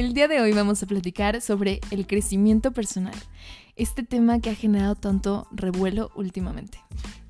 El 0.00 0.14
día 0.14 0.28
de 0.28 0.40
hoy 0.40 0.54
vamos 0.54 0.82
a 0.82 0.86
platicar 0.86 1.42
sobre 1.42 1.78
el 1.90 2.06
crecimiento 2.06 2.72
personal, 2.72 3.12
este 3.76 4.02
tema 4.02 4.40
que 4.40 4.48
ha 4.48 4.54
generado 4.54 4.94
tanto 4.94 5.46
revuelo 5.50 6.10
últimamente. 6.14 6.78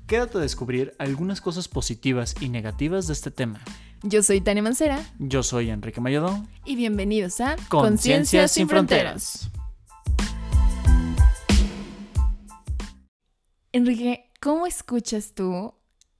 Quédate 0.07 0.37
a 0.37 0.41
descubrir 0.41 0.95
algunas 0.97 1.41
cosas 1.41 1.67
positivas 1.67 2.33
y 2.39 2.47
negativas 2.47 3.07
de 3.07 3.13
este 3.13 3.29
tema. 3.29 3.59
Yo 4.03 4.23
soy 4.23 4.39
Tania 4.39 4.63
Mancera. 4.63 5.03
Yo 5.19 5.43
soy 5.43 5.69
Enrique 5.69 5.99
Mayodón. 5.99 6.47
Y 6.63 6.77
bienvenidos 6.77 7.41
a 7.41 7.57
Conciencia 7.67 8.47
sin 8.47 8.69
Fronteras. 8.69 9.51
Enrique, 13.73 14.31
¿cómo 14.39 14.65
escuchas 14.65 15.33
tú 15.35 15.73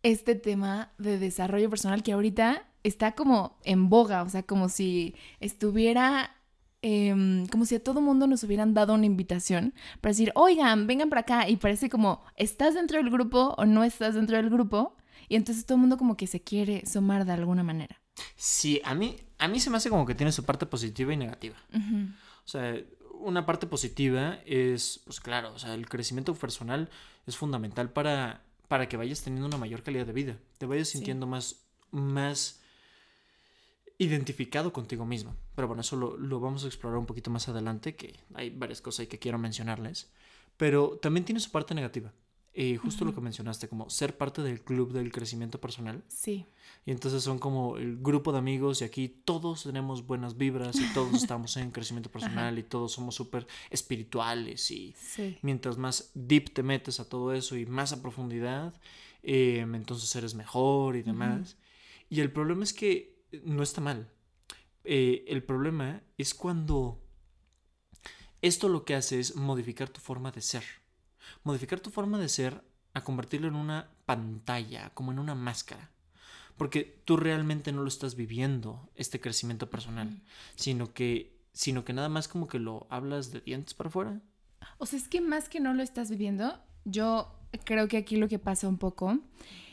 este 0.04 0.36
tema 0.36 0.92
de 0.98 1.18
desarrollo 1.18 1.70
personal 1.70 2.04
que 2.04 2.12
ahorita 2.12 2.68
está 2.84 3.14
como 3.14 3.58
en 3.64 3.88
boga? 3.88 4.22
O 4.24 4.28
sea, 4.28 4.44
como 4.44 4.68
si 4.68 5.16
estuviera 5.40 6.36
em, 6.82 7.48
como 7.48 7.66
si 7.66 7.76
a 7.76 7.84
todo 7.84 8.02
mundo 8.02 8.28
nos 8.28 8.44
hubieran 8.44 8.74
dado 8.74 8.94
una 8.94 9.06
invitación 9.06 9.74
para 10.02 10.12
decir, 10.12 10.32
oigan, 10.36 10.88
vengan 10.88 11.10
para 11.10 11.22
acá. 11.22 11.50
Y 11.50 11.58
parece 11.58 11.90
como, 11.90 12.24
¿estás 12.36 12.74
dentro 12.74 12.98
del 12.98 13.10
grupo 13.10 13.56
o 13.58 13.66
no 13.66 13.84
estás 13.84 14.16
dentro 14.16 14.38
del 14.38 14.50
grupo? 14.50 14.96
Y 15.30 15.36
entonces 15.36 15.66
todo 15.66 15.76
el 15.76 15.82
mundo 15.82 15.98
como 15.98 16.18
que 16.18 16.28
se 16.28 16.42
quiere 16.42 16.86
sumar 16.86 17.26
de 17.26 17.34
alguna 17.34 17.64
manera. 17.64 18.02
Sí, 18.36 18.82
a 18.84 18.94
mí, 18.94 19.16
a 19.38 19.48
mí 19.48 19.60
se 19.60 19.70
me 19.70 19.78
hace 19.78 19.90
como 19.90 20.06
que 20.06 20.16
tiene 20.16 20.32
su 20.32 20.44
parte 20.44 20.66
positiva 20.66 21.14
y 21.14 21.18
negativa. 21.18 21.56
O 21.74 22.48
sea, 22.48 22.76
una 23.20 23.46
parte 23.46 23.68
positiva 23.68 24.40
es, 24.46 25.02
pues 25.06 25.20
claro, 25.20 25.54
o 25.54 25.60
sea, 25.60 25.74
el 25.74 25.88
crecimiento 25.88 26.34
personal 26.36 26.90
es 27.26 27.38
fundamental 27.38 27.92
para, 27.92 28.44
para 28.68 28.90
que 28.90 28.98
vayas 28.98 29.22
teniendo 29.22 29.48
una 29.48 29.58
mayor 29.58 29.84
calidad 29.84 30.06
de 30.06 30.14
vida. 30.14 30.38
Te 30.58 30.66
vayas 30.66 30.90
sintiendo 30.90 31.28
más, 31.28 31.64
más 31.92 32.61
identificado 34.04 34.74
contigo 34.74 35.06
mismo. 35.06 35.36
Pero 35.56 35.68
bueno, 35.68 35.82
eso 35.82 35.96
lo, 35.96 36.18
lo, 36.18 36.40
vamos 36.40 36.64
a 36.64 36.68
explorar 36.68 36.98
un 37.00 37.06
poquito 37.06 37.30
más 37.30 37.48
adelante, 37.48 37.96
que 37.96 38.16
hay 38.34 38.50
varias 38.50 38.82
cosas 38.82 39.08
que 39.08 39.20
quiero 39.20 39.38
mencionarles. 39.38 40.10
Pero 40.58 40.98
también 41.02 41.26
tiene 41.26 41.40
su 41.40 41.52
parte 41.52 41.74
negativa. 41.76 42.12
Y 42.54 42.76
justo 42.76 43.06
lo 43.06 43.16
que 43.16 43.22
mencionaste, 43.22 43.70
como 43.70 43.90
ser 43.90 44.18
parte 44.18 44.42
del 44.42 44.62
club 44.62 44.92
del 44.92 45.10
crecimiento 45.10 45.62
personal. 45.62 46.04
Sí. 46.10 46.46
Y 46.86 46.92
entonces 46.92 47.24
son 47.24 47.40
como 47.40 47.78
el 47.78 47.98
grupo 48.02 48.34
de 48.34 48.40
amigos 48.40 48.82
y 48.82 48.84
aquí 48.84 49.08
todos 49.08 49.64
tenemos 49.64 50.06
buenas 50.06 50.36
vibras 50.36 50.76
y 50.78 50.94
todos 50.94 51.14
estamos 51.24 51.56
en 51.56 51.72
crecimiento 51.72 52.12
personal 52.12 52.60
y 52.60 52.64
todos 52.64 52.92
somos 52.92 53.16
súper 53.16 53.48
espirituales 53.70 54.70
y 54.72 54.94
Sí. 54.98 55.38
mientras 55.42 55.78
más 55.78 56.12
deep 56.14 56.54
te 56.54 56.62
metes 56.64 57.00
a 57.00 57.08
todo 57.08 57.34
eso 57.34 57.56
y 57.56 57.66
más 57.66 57.94
a 57.94 58.02
profundidad, 58.02 58.74
eh, 59.24 59.60
entonces 59.74 60.14
eres 60.16 60.36
mejor 60.36 60.98
y 60.98 61.04
demás. 61.04 61.56
Y 62.10 62.20
el 62.20 62.32
problema 62.32 62.66
es 62.66 62.74
que 62.74 63.11
no 63.44 63.64
está 63.64 63.82
mal. 63.82 64.10
Eh, 64.84 65.26
el 65.28 65.44
problema 65.44 66.02
es 66.18 66.34
cuando 66.34 67.02
esto 68.42 68.70
lo 68.70 68.86
que 68.86 68.96
hace 68.96 69.20
es 69.20 69.36
modificar 69.36 69.90
tu 69.90 70.02
forma 70.02 70.32
de 70.32 70.42
ser. 70.42 70.64
Modificar 71.44 71.80
tu 71.80 71.90
forma 71.90 72.18
de 72.18 72.30
ser 72.30 72.64
a 72.94 73.04
convertirlo 73.04 73.48
en 73.48 73.56
una 73.56 73.92
pantalla, 74.06 74.92
como 74.94 75.12
en 75.12 75.20
una 75.20 75.36
máscara. 75.36 75.92
Porque 76.58 77.02
tú 77.06 77.18
realmente 77.18 77.72
no 77.72 77.82
lo 77.82 77.88
estás 77.88 78.16
viviendo, 78.16 78.90
este 78.96 79.20
crecimiento 79.20 79.70
personal, 79.70 80.22
sino 80.56 80.94
que, 80.94 81.40
sino 81.54 81.86
que 81.86 81.94
nada 81.94 82.10
más 82.10 82.28
como 82.28 82.48
que 82.48 82.60
lo 82.60 82.88
hablas 82.90 83.32
de 83.32 83.42
dientes 83.42 83.74
para 83.74 83.90
afuera. 83.90 84.22
O 84.78 84.86
sea, 84.86 85.00
es 85.00 85.08
que 85.08 85.22
más 85.22 85.50
que 85.50 85.60
no 85.60 85.74
lo 85.74 85.82
estás 85.82 86.10
viviendo, 86.10 86.60
yo 86.84 87.34
creo 87.64 87.88
que 87.88 87.98
aquí 87.98 88.18
lo 88.18 88.28
que 88.28 88.40
pasa 88.40 88.68
un 88.68 88.78
poco 88.78 89.20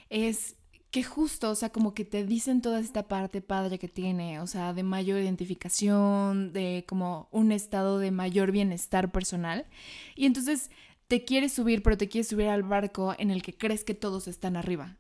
es 0.09 0.56
que 0.91 1.03
justo, 1.03 1.50
o 1.50 1.55
sea, 1.55 1.70
como 1.70 1.92
que 1.92 2.05
te 2.05 2.25
dicen 2.25 2.62
toda 2.62 2.81
esta 2.81 3.08
parte 3.08 3.41
padre 3.42 3.78
que 3.78 3.89
tiene, 3.89 4.41
o 4.41 4.47
sea, 4.47 4.72
de 4.72 4.83
mayor 4.83 5.20
identificación, 5.20 6.53
de 6.53 6.84
como 6.89 7.28
un 7.30 7.53
estado 7.53 7.98
de 7.98 8.11
mayor 8.11 8.52
bienestar 8.52 9.13
personal. 9.13 9.67
Y 10.14 10.27
entonces 10.27 10.70
te 11.07 11.24
quieres 11.24 11.52
subir, 11.52 11.83
pero 11.83 11.96
te 11.96 12.08
quieres 12.08 12.29
subir 12.29 12.48
al 12.48 12.63
barco 12.63 13.14
en 13.18 13.30
el 13.30 13.42
que 13.42 13.57
crees 13.57 13.85
que 13.85 13.95
todos 13.95 14.29
están 14.29 14.57
arriba. 14.57 14.96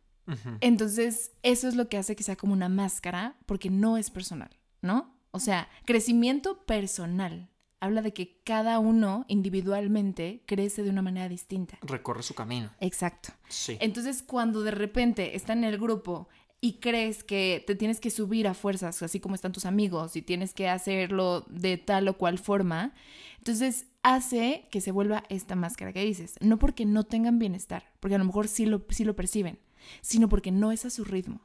Entonces, 0.60 1.32
eso 1.42 1.68
es 1.68 1.74
lo 1.74 1.88
que 1.88 1.96
hace 1.96 2.14
que 2.14 2.22
sea 2.22 2.36
como 2.36 2.52
una 2.52 2.68
máscara, 2.68 3.38
porque 3.46 3.70
no 3.70 3.96
es 3.96 4.10
personal, 4.10 4.50
¿no? 4.82 5.16
O 5.30 5.40
sea, 5.40 5.70
crecimiento 5.86 6.66
personal. 6.66 7.48
Habla 7.80 8.02
de 8.02 8.12
que 8.12 8.40
cada 8.44 8.78
uno 8.78 9.24
individualmente 9.28 10.42
crece 10.46 10.82
de 10.82 10.90
una 10.90 11.02
manera 11.02 11.28
distinta. 11.28 11.78
Recorre 11.82 12.22
su 12.22 12.34
camino. 12.34 12.70
Exacto. 12.80 13.30
Sí. 13.48 13.76
Entonces, 13.80 14.22
cuando 14.22 14.62
de 14.62 14.72
repente 14.72 15.36
está 15.36 15.52
en 15.52 15.64
el 15.64 15.78
grupo 15.78 16.28
y 16.60 16.80
crees 16.80 17.22
que 17.22 17.62
te 17.66 17.76
tienes 17.76 18.00
que 18.00 18.10
subir 18.10 18.48
a 18.48 18.54
fuerzas, 18.54 19.02
así 19.02 19.20
como 19.20 19.36
están 19.36 19.52
tus 19.52 19.64
amigos, 19.64 20.16
y 20.16 20.22
tienes 20.22 20.54
que 20.54 20.68
hacerlo 20.68 21.46
de 21.48 21.78
tal 21.78 22.08
o 22.08 22.18
cual 22.18 22.38
forma, 22.38 22.94
entonces 23.38 23.86
hace 24.02 24.66
que 24.70 24.80
se 24.80 24.90
vuelva 24.90 25.22
esta 25.28 25.54
máscara 25.54 25.92
que 25.92 26.04
dices. 26.04 26.34
No 26.40 26.58
porque 26.58 26.84
no 26.84 27.04
tengan 27.04 27.38
bienestar, 27.38 27.92
porque 28.00 28.16
a 28.16 28.18
lo 28.18 28.24
mejor 28.24 28.48
sí 28.48 28.66
lo, 28.66 28.84
sí 28.90 29.04
lo 29.04 29.14
perciben, 29.14 29.60
sino 30.00 30.28
porque 30.28 30.50
no 30.50 30.72
es 30.72 30.84
a 30.84 30.90
su 30.90 31.04
ritmo. 31.04 31.40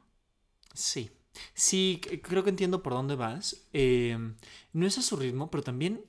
Sí. 0.72 1.10
Sí, 1.52 2.00
creo 2.22 2.44
que 2.44 2.50
entiendo 2.50 2.82
por 2.82 2.92
dónde 2.92 3.16
vas. 3.16 3.66
Eh, 3.72 4.16
no 4.72 4.86
es 4.86 4.98
a 4.98 5.02
su 5.02 5.16
ritmo, 5.16 5.50
pero 5.50 5.62
también 5.62 6.04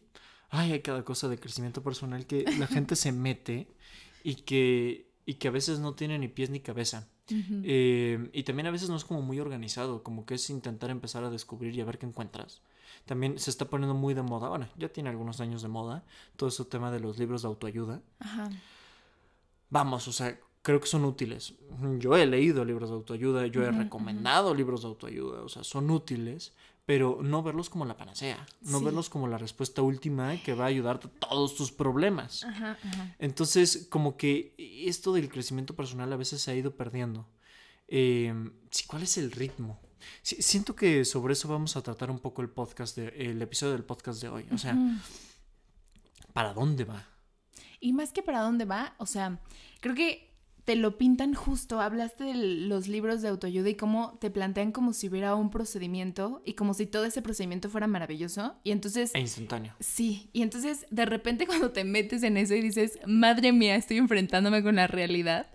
ay, 0.55 0.71
hay 0.73 0.81
cada 0.81 1.03
cosa 1.03 1.27
de 1.27 1.39
crecimiento 1.39 1.83
personal 1.83 2.25
que 2.25 2.45
la 2.57 2.67
gente 2.67 2.95
se 2.95 3.11
mete 3.11 3.67
y 4.23 4.35
que, 4.35 5.11
y 5.25 5.35
que 5.35 5.47
a 5.47 5.51
veces 5.51 5.79
no 5.79 5.93
tiene 5.95 6.17
ni 6.19 6.27
pies 6.27 6.49
ni 6.49 6.59
cabeza. 6.59 7.09
Eh, 7.63 8.29
y 8.33 8.43
también 8.43 8.67
a 8.67 8.71
veces 8.71 8.89
no 8.89 8.95
es 8.95 9.03
como 9.05 9.21
muy 9.21 9.39
organizado, 9.39 10.03
como 10.03 10.25
que 10.25 10.35
es 10.35 10.49
intentar 10.49 10.89
empezar 10.91 11.23
a 11.23 11.29
descubrir 11.31 11.73
y 11.75 11.81
a 11.81 11.85
ver 11.85 11.97
qué 11.97 12.05
encuentras. 12.05 12.61
También 13.05 13.39
se 13.39 13.49
está 13.49 13.66
poniendo 13.69 13.95
muy 13.95 14.13
de 14.13 14.21
moda, 14.21 14.49
bueno, 14.49 14.67
ya 14.77 14.89
tiene 14.89 15.09
algunos 15.09 15.41
años 15.41 15.61
de 15.61 15.67
moda, 15.67 16.03
todo 16.35 16.49
ese 16.49 16.66
tema 16.66 16.91
de 16.91 16.99
los 16.99 17.17
libros 17.17 17.41
de 17.41 17.47
autoayuda. 17.47 18.01
Ajá. 18.19 18.49
Vamos, 19.69 20.07
o 20.07 20.11
sea, 20.13 20.39
creo 20.61 20.79
que 20.79 20.87
son 20.87 21.05
útiles. 21.05 21.53
Yo 21.99 22.16
he 22.16 22.25
leído 22.25 22.63
libros 22.63 22.89
de 22.89 22.95
autoayuda, 22.95 23.47
yo 23.47 23.63
he 23.63 23.69
Ujú, 23.69 23.77
recomendado 23.77 24.53
libros 24.53 24.81
de 24.81 24.87
autoayuda, 24.87 25.41
o 25.41 25.49
sea, 25.49 25.63
son 25.63 25.89
útiles, 25.89 26.53
pero 26.85 27.19
no 27.22 27.41
verlos 27.41 27.69
como 27.69 27.85
la 27.85 27.97
panacea, 27.97 28.46
no 28.62 28.79
Sí. 28.79 28.85
verlos 28.85 29.09
como 29.09 29.28
la 29.28 29.38
respuesta 29.38 29.81
última 29.81 30.38
que 30.44 30.53
va 30.53 30.66
a 30.66 30.68
ayudarte 30.68 31.07
a 31.07 31.12
todos 31.28 31.56
tus 31.56 31.72
problemas. 31.72 32.44
Ajá, 32.44 32.78
ajá. 32.84 33.16
Entonces, 33.19 33.88
como 33.90 34.18
que 34.18 34.53
esto 34.57 35.13
del 35.13 35.29
crecimiento 35.29 35.75
personal 35.75 36.12
a 36.13 36.18
veces 36.18 36.41
se 36.41 36.51
ha 36.51 36.56
ido 36.56 36.75
perdiendo. 36.75 37.28
Eh, 37.88 38.34
sí, 38.69 38.85
¿Cuál 38.88 39.03
es 39.03 39.18
el 39.18 39.31
ritmo? 39.31 39.79
Sí, 40.22 40.35
siento 40.41 40.75
que 40.75 41.06
sobre 41.06 41.34
eso 41.34 41.47
vamos 41.47 41.75
a 41.75 41.81
tratar 41.81 42.12
un 42.12 42.19
poco 42.19 42.44
el 42.44 42.50
podcast, 42.50 42.96
de, 42.96 43.07
el 43.17 43.41
episodio 43.41 43.73
del 43.73 43.84
podcast 43.84 44.22
de 44.22 44.29
hoy. 44.29 44.46
O 44.52 44.57
sea. 44.57 44.78
¿para 46.34 46.53
dónde 46.53 46.84
va? 46.84 47.07
Y 47.79 47.94
más 47.94 48.12
que 48.12 48.22
para 48.22 48.41
dónde 48.41 48.66
va, 48.66 48.94
o 48.97 49.06
sea, 49.06 49.40
creo 49.79 49.96
que 49.96 50.34
te 50.65 50.75
lo 50.75 50.97
pintan 50.97 51.33
justo. 51.35 51.79
Hablaste 51.79 52.23
de 52.25 52.33
los 52.33 52.87
libros 52.87 53.21
de 53.21 53.29
autoayuda 53.29 53.69
y 53.69 53.75
cómo 53.75 54.17
te 54.19 54.31
plantean 54.31 54.71
como 54.71 54.93
si 54.93 55.07
hubiera 55.07 55.35
un 55.35 55.51
procedimiento 55.51 56.41
y 56.43 56.53
como 56.53 56.73
si 56.73 56.87
todo 56.87 57.05
ese 57.05 57.21
procedimiento 57.21 57.69
fuera 57.69 57.85
maravilloso. 57.87 58.55
Y 58.63 58.71
entonces, 58.71 59.13
E 59.13 59.19
instantáneo. 59.19 59.73
sí, 59.79 60.29
y 60.33 60.41
entonces 60.41 60.85
de 60.89 61.05
repente 61.05 61.45
cuando 61.47 61.71
te 61.71 61.83
metes 61.83 62.23
en 62.23 62.37
eso 62.37 62.55
y 62.55 62.61
dices, 62.61 62.99
madre 63.05 63.51
mía, 63.51 63.75
estoy 63.75 63.97
enfrentándome 63.97 64.63
con 64.63 64.75
la 64.75 64.87
realidad, 64.87 65.51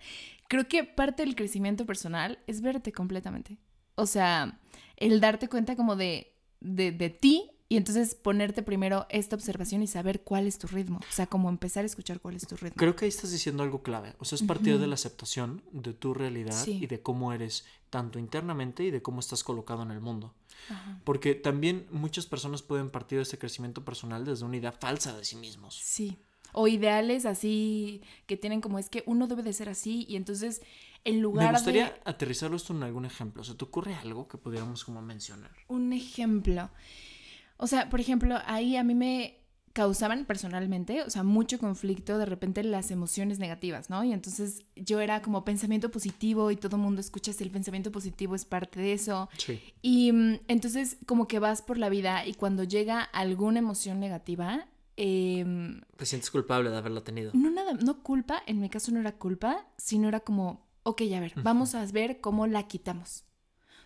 creo 0.49 0.69
que 0.69 0.84
parte 0.84 1.25
del 1.25 1.34
crecimiento 1.34 1.84
personal 1.87 2.38
es 2.47 2.60
verte 2.62 2.93
completamente. 2.93 3.59
O 3.97 4.06
sea, 4.06 4.60
el 4.97 5.20
darte 5.20 5.49
cuenta 5.49 5.75
como 5.76 5.97
de, 5.97 6.32
de, 6.60 6.93
de 6.93 7.10
ti 7.10 7.50
y 7.70 7.76
entonces 7.76 8.16
ponerte 8.16 8.64
primero 8.64 9.06
esta 9.10 9.36
observación 9.36 9.81
y 9.82 9.86
saber 9.86 10.22
cuál 10.22 10.48
es 10.48 10.58
tu 10.58 10.66
ritmo. 10.66 10.98
O 10.98 11.12
sea, 11.12 11.28
como 11.28 11.48
empezar 11.48 11.84
a 11.84 11.86
escuchar 11.86 12.19
cuál 12.20 12.34
es 12.34 12.44
tu 12.47 12.56
ritmo. 12.56 12.75
Creo 12.76 12.97
que 12.97 13.04
ahí 13.04 13.08
estás 13.08 13.31
diciendo 13.31 13.62
algo 13.62 13.82
clave. 13.84 14.14
O 14.19 14.25
sea, 14.25 14.34
es 14.34 14.42
partir 14.42 14.78
de 14.81 14.88
la 14.88 14.94
aceptación 14.94 15.62
de 15.70 15.94
tu 15.94 16.12
realidad 16.12 16.53
Sí. 16.64 16.81
y 16.82 16.86
de 16.88 17.00
cómo 17.00 17.32
eres 17.32 17.64
tanto 17.88 18.19
internamente 18.19 18.82
y 18.82 18.90
de 18.90 19.02
cómo 19.02 19.20
estás 19.20 19.44
colocado 19.44 19.84
en 19.84 19.93
el 19.93 20.00
mundo. 20.00 20.34
Ajá. 20.69 21.00
Porque 21.05 21.37
también 21.37 21.87
muchas 21.93 22.26
personas 22.26 22.61
pueden 22.62 22.90
partir 22.90 23.19
de 23.19 23.22
ese 23.22 23.38
crecimiento 23.38 23.84
personal 23.84 24.25
desde 24.25 24.44
una 24.44 24.56
idea 24.56 24.73
falsa 24.73 25.16
de 25.16 25.25
sí 25.25 25.37
mismos. 25.37 25.76
Sí. 25.81 26.19
O 26.52 26.66
ideales 26.66 27.25
así 27.25 28.02
que 28.26 28.37
tienen 28.37 28.61
como 28.61 28.81
es 28.81 28.88
que 28.88 29.05
uno 29.06 29.28
debe 29.28 29.44
de 29.44 29.52
ser 29.52 29.69
así 29.69 30.05
y 30.08 30.16
entonces 30.16 30.61
en 31.05 31.23
lugar 31.23 31.46
Me 31.46 31.52
gustaría 31.52 31.84
de 31.90 32.00
aterrizarlo 32.05 32.56
esto 32.56 32.73
en 32.75 32.82
algún 32.82 33.05
ejemplo. 33.05 33.44
¿Se 33.44 33.55
te 33.55 33.64
ocurre 33.64 33.94
algo 33.94 34.26
que 34.26 34.38
pudiéramos 34.38 34.84
como 34.84 35.00
mencionar? 35.00 35.52
un 35.69 35.93
ejemplo. 35.93 36.69
O 37.62 37.67
sea, 37.67 37.91
por 37.91 38.01
ejemplo, 38.01 38.39
ahí 38.47 38.77
a 38.77 38.83
mí 38.83 38.95
me 38.95 39.37
causaban 39.75 40.25
personalmente, 40.25 41.03
o 41.03 41.11
sea, 41.11 41.23
mucho 41.23 41.59
conflicto 41.59 42.17
de 42.17 42.25
repente 42.25 42.65
las 42.65 42.91
emociones 42.91 43.39
negativas, 43.39 43.91
¿no? 43.91 44.03
Y 44.03 44.12
entonces 44.12 44.65
yo 44.75 44.99
era 44.99 45.21
como 45.21 45.45
pensamiento 45.45 45.91
positivo 45.91 46.51
y 46.51 46.57
todo 46.57 46.77
el 46.77 46.83
mundo 46.83 47.03
escucha 47.03 47.35
si 47.35 47.45
el 47.45 47.51
pensamiento 47.51 47.93
positivo 47.93 48.35
es 48.35 48.47
parte 48.47 48.81
de 48.81 48.95
eso. 48.95 49.29
Sí. 49.37 49.61
Y 49.83 50.11
mm, 50.11 50.41
entonces 50.49 50.97
como 51.07 51.29
que 51.29 51.39
vas 51.39 51.61
por 51.61 51.77
la 51.77 51.91
vida 51.91 52.27
y 52.27 52.33
cuando 52.33 52.65
llega 52.65 53.03
alguna 53.03 53.59
emoción 53.59 54.01
negativa, 54.01 54.67
em, 54.97 55.83
Te 55.99 56.07
sientes 56.07 56.31
culpable 56.31 56.71
de 56.71 56.79
haberla 56.79 57.03
tenido. 57.03 57.31
no 57.35 57.51
nada, 57.51 57.75
no 57.75 58.03
culpa, 58.03 58.43
en 58.47 58.61
mi 58.61 58.71
caso 58.71 58.91
no 58.91 59.01
era 59.01 59.12
culpa, 59.12 59.67
sino 59.77 60.09
era 60.09 60.21
como, 60.21 60.67
ok, 60.83 61.03
a 61.15 61.21
ver, 61.21 61.35
vamos 61.37 61.75
a 61.75 61.85
ver 61.87 62.21
cómo 62.23 62.47
la 62.47 62.67
quitamos. 62.67 63.25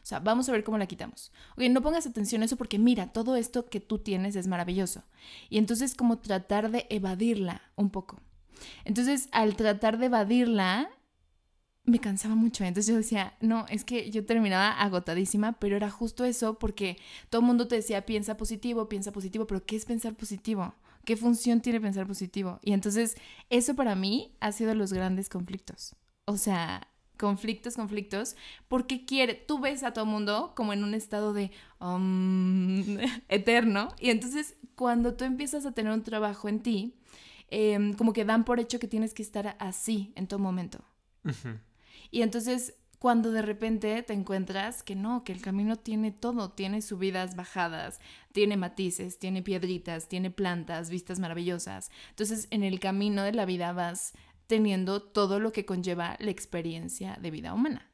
O 0.05 0.07
sea, 0.07 0.21
vamos 0.21 0.47
a 0.51 0.53
ver 0.53 0.65
cómo 0.65 0.77
la 0.77 0.85
quitamos. 0.85 1.33
Ok, 1.57 1.63
no 1.71 1.81
pongas 1.81 2.07
atención 2.07 2.43
a 2.43 2.45
eso 2.45 2.59
porque 2.59 2.79
mira, 2.79 3.07
todo 3.07 3.37
esto 3.37 3.71
que 3.71 3.81
tú 3.81 4.01
tienes 4.01 4.37
es 4.37 4.47
maravilloso. 4.47 5.03
Y 5.49 5.57
entonces 5.57 5.95
como 5.95 6.19
tratar 6.19 6.71
de 6.71 6.87
evadirla 6.91 7.63
un 7.75 7.89
poco. 7.89 8.21
Entonces, 8.85 9.31
al 9.33 9.57
tratar 9.57 9.97
de 9.97 10.07
evadirla, 10.07 10.91
me 11.85 12.01
cansaba 12.01 12.35
mucho. 12.35 12.65
Entonces 12.65 12.93
yo 12.93 12.99
decía, 12.99 13.33
no, 13.41 13.65
es 13.71 13.85
que 13.85 14.11
yo 14.11 14.27
terminaba 14.27 14.73
agotadísima, 14.73 15.55
pero 15.55 15.75
era 15.75 15.91
justo 15.91 16.27
eso 16.27 16.59
porque 16.59 16.99
todo 17.31 17.41
el 17.41 17.47
mundo 17.47 17.67
te 17.67 17.77
decía, 17.77 18.05
piensa 18.05 18.37
positivo, 18.37 18.91
piensa 18.91 19.11
positivo, 19.11 19.47
pero 19.47 19.65
¿qué 19.65 19.77
es 19.77 19.87
pensar 19.87 20.15
positivo? 20.15 20.75
¿Qué 21.07 21.17
función 21.17 21.63
tiene 21.63 21.81
pensar 21.81 22.07
positivo? 22.07 22.61
Y 22.63 22.75
entonces 22.75 23.17
eso 23.49 23.75
para 23.75 23.95
mí 23.95 24.37
ha 24.41 24.53
sido 24.53 24.75
los 24.75 24.93
grandes 24.93 25.31
conflictos. 25.31 25.97
O 26.27 26.37
sea, 26.37 26.89
conflictos, 27.19 27.77
conflictos, 27.77 28.37
porque 28.69 29.05
quiere, 29.05 29.35
tú 29.35 29.59
ves 29.61 29.83
a 29.83 29.93
todo 29.93 30.05
el 30.05 30.11
mundo 30.11 30.53
como 30.57 30.73
en 30.73 30.85
un 30.85 30.95
estado 30.95 31.33
de 31.33 31.51
um, 31.81 32.99
eterno, 33.29 33.89
y 33.99 34.11
entonces 34.11 34.57
cuando 34.75 35.15
tú 35.15 35.25
empiezas 35.25 35.67
a 35.67 35.73
tener 35.73 35.93
un 35.93 36.03
trabajo 36.03 36.49
en 36.49 36.61
ti, 36.61 36.95
em, 37.49 37.95
como 37.95 38.13
que 38.13 38.25
dan 38.25 38.45
por 38.45 38.61
hecho 38.61 38.79
que 38.79 38.89
tienes 38.89 39.15
que 39.15 39.23
estar 39.23 39.57
así 39.61 40.13
en 40.17 40.27
todo 40.27 40.41
momento. 40.41 40.85
Y 42.11 42.23
entonces 42.23 42.75
cuando 43.05 43.33
de 43.33 43.43
repente 43.43 44.03
te 44.03 44.15
encuentras 44.15 44.83
que 44.83 44.95
no, 44.95 45.25
que 45.25 45.33
el 45.33 45.43
camino 45.43 45.77
tiene 45.77 46.11
todo, 46.11 46.53
tiene 46.53 46.81
subidas, 46.81 47.37
bajadas, 47.37 48.01
tiene 48.33 48.57
matices, 48.57 49.19
tiene 49.19 49.43
piedritas, 49.43 50.09
tiene 50.09 50.31
plantas, 50.31 50.89
vistas 50.89 51.19
maravillosas. 51.19 51.91
Entonces 52.09 52.49
en 52.51 52.63
el 52.63 52.81
camino 52.81 53.23
de 53.23 53.33
la 53.33 53.45
vida 53.45 53.75
vas 53.75 54.15
teniendo 54.47 55.03
todo 55.03 55.41
lo 55.41 55.53
que 55.53 55.65
conlleva 55.65 56.17
la 56.21 56.31
experiencia 56.31 57.19
de 57.21 57.31
vida 57.31 57.55
humana. 57.55 57.91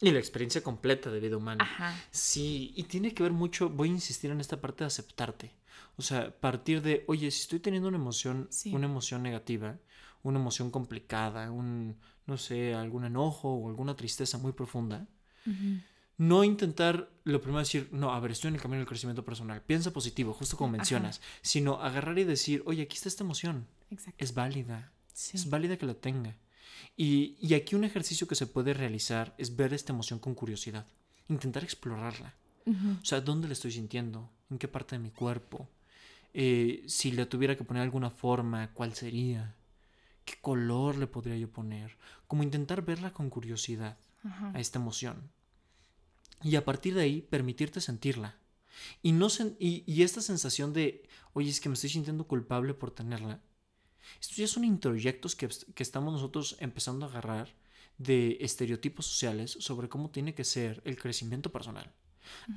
Y 0.00 0.10
la 0.10 0.18
experiencia 0.18 0.62
completa 0.62 1.10
de 1.10 1.20
vida 1.20 1.36
humana. 1.36 1.64
Ajá. 1.64 1.94
Sí, 2.10 2.72
y 2.76 2.82
tiene 2.84 3.14
que 3.14 3.22
ver 3.22 3.32
mucho, 3.32 3.70
voy 3.70 3.88
a 3.88 3.92
insistir 3.92 4.30
en 4.30 4.40
esta 4.40 4.60
parte 4.60 4.84
de 4.84 4.88
aceptarte. 4.88 5.52
O 5.96 6.02
sea, 6.02 6.30
partir 6.38 6.82
de, 6.82 7.04
oye, 7.08 7.30
si 7.30 7.40
estoy 7.42 7.60
teniendo 7.60 7.88
una 7.88 7.96
emoción, 7.96 8.50
una 8.72 8.86
emoción 8.86 9.22
negativa, 9.22 9.78
una 10.22 10.38
emoción 10.38 10.70
complicada, 10.70 11.50
un, 11.50 11.96
no 12.26 12.36
sé, 12.36 12.74
algún 12.74 13.04
enojo 13.04 13.54
o 13.54 13.68
alguna 13.68 13.96
tristeza 13.96 14.36
muy 14.36 14.52
profunda, 14.52 15.06
no 16.18 16.44
intentar 16.44 17.08
lo 17.24 17.40
primero 17.40 17.60
decir, 17.60 17.88
no, 17.92 18.12
a 18.12 18.20
ver, 18.20 18.32
estoy 18.32 18.48
en 18.48 18.56
el 18.56 18.60
camino 18.60 18.78
del 18.78 18.88
crecimiento 18.88 19.24
personal, 19.24 19.62
piensa 19.62 19.92
positivo, 19.92 20.34
justo 20.34 20.56
como 20.56 20.72
mencionas, 20.72 21.22
sino 21.40 21.80
agarrar 21.80 22.18
y 22.18 22.24
decir, 22.24 22.62
oye, 22.66 22.82
aquí 22.82 22.96
está 22.96 23.08
esta 23.08 23.24
emoción, 23.24 23.66
es 24.18 24.34
válida, 24.34 24.92
es 25.32 25.48
válida 25.48 25.76
que 25.76 25.86
la 25.86 25.94
tenga. 25.94 26.36
Y, 26.96 27.36
y, 27.40 27.54
aquí 27.54 27.74
un 27.74 27.84
ejercicio 27.84 28.26
que 28.26 28.34
se 28.34 28.46
puede 28.46 28.74
realizar 28.74 29.34
es 29.38 29.56
ver 29.56 29.72
esta 29.72 29.92
emoción 29.92 30.18
con 30.18 30.34
curiosidad, 30.34 30.86
intentar 31.28 31.64
explorarla. 31.64 32.34
O 32.66 33.04
sea, 33.04 33.20
¿dónde 33.20 33.46
la 33.46 33.52
estoy 33.52 33.70
sintiendo? 33.70 34.28
¿En 34.50 34.58
qué 34.58 34.66
parte 34.66 34.96
de 34.96 35.02
mi 35.02 35.10
cuerpo? 35.10 35.68
Eh, 36.34 36.82
si 36.88 37.12
le 37.12 37.24
tuviera 37.24 37.56
que 37.56 37.62
poner 37.62 37.82
alguna 37.82 38.10
forma, 38.10 38.72
¿cuál 38.74 38.92
sería? 38.92 39.54
¿Qué 40.24 40.34
color 40.40 40.98
le 40.98 41.06
podría 41.06 41.36
yo 41.36 41.48
poner? 41.48 41.96
Como 42.26 42.42
intentar 42.42 42.84
verla 42.84 43.12
con 43.12 43.30
curiosidad 43.30 43.96
a 44.52 44.58
esta 44.58 44.80
emoción. 44.80 45.30
Y 46.42 46.56
a 46.56 46.64
partir 46.64 46.94
de 46.94 47.02
ahí 47.02 47.22
permitirte 47.22 47.80
sentirla. 47.80 48.36
Y, 49.02 49.12
no 49.12 49.28
y, 49.58 50.02
esta 50.02 50.20
sensación 50.20 50.72
de, 50.72 51.08
oye, 51.32 51.48
es 51.48 51.60
que 51.60 51.68
me 51.68 51.74
estoy 51.74 51.90
sintiendo 51.90 52.26
culpable 52.26 52.74
por 52.74 52.90
tenerla. 52.90 53.40
Estos 54.20 54.36
ya 54.36 54.48
son 54.48 54.64
introyectos 54.64 55.36
que, 55.36 55.48
que 55.48 55.82
estamos 55.82 56.12
nosotros 56.12 56.56
empezando 56.60 57.06
a 57.06 57.08
agarrar 57.08 57.54
de 57.98 58.38
estereotipos 58.40 59.06
sociales 59.06 59.56
sobre 59.60 59.88
cómo 59.88 60.10
tiene 60.10 60.34
que 60.34 60.44
ser 60.44 60.82
el 60.84 60.96
crecimiento 60.98 61.50
personal. 61.50 61.92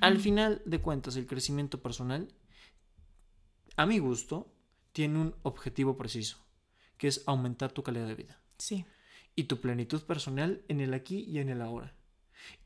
Al 0.02 0.20
final 0.20 0.62
de 0.66 0.80
cuentas, 0.80 1.16
el 1.16 1.28
crecimiento 1.28 1.82
personal, 1.82 2.28
a 3.76 3.86
mi 3.86 4.00
gusto, 4.00 4.52
tiene 4.92 5.20
un 5.20 5.36
objetivo 5.44 5.98
preciso 5.98 6.38
que 6.98 7.08
es 7.08 7.24
aumentar 7.26 7.72
tu 7.72 7.82
calidad 7.82 8.08
de 8.08 8.16
vida. 8.16 8.42
Sí. 8.58 8.86
Y 9.36 9.44
tu 9.46 9.62
plenitud 9.62 10.02
personal 10.04 10.64
en 10.68 10.82
el 10.82 10.94
aquí 10.94 11.24
y 11.24 11.40
en 11.40 11.50
el 11.50 11.62
ahora. 11.62 11.96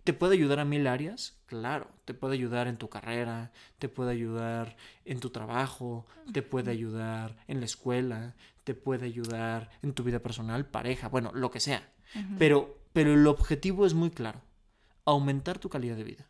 ¿Te 0.03 0.13
puede 0.13 0.33
ayudar 0.33 0.59
a 0.59 0.65
mil 0.65 0.87
áreas? 0.87 1.41
Claro, 1.45 1.89
te 2.05 2.13
puede 2.13 2.33
ayudar 2.33 2.67
en 2.67 2.77
tu 2.77 2.89
carrera, 2.89 3.51
te 3.79 3.89
puede 3.89 4.11
ayudar 4.11 4.75
en 5.05 5.19
tu 5.19 5.29
trabajo, 5.29 6.05
te 6.31 6.41
puede 6.41 6.71
ayudar 6.71 7.37
en 7.47 7.59
la 7.59 7.65
escuela, 7.65 8.35
te 8.63 8.73
puede 8.73 9.05
ayudar 9.05 9.69
en 9.81 9.93
tu 9.93 10.03
vida 10.03 10.19
personal, 10.19 10.65
pareja, 10.65 11.07
bueno, 11.07 11.31
lo 11.33 11.51
que 11.51 11.59
sea. 11.59 11.93
pero, 12.37 12.81
pero 12.91 13.13
el 13.13 13.25
objetivo 13.27 13.85
es 13.85 13.93
muy 13.93 14.11
claro, 14.11 14.41
aumentar 15.05 15.59
tu 15.59 15.69
calidad 15.69 15.95
de 15.95 16.03
vida. 16.03 16.29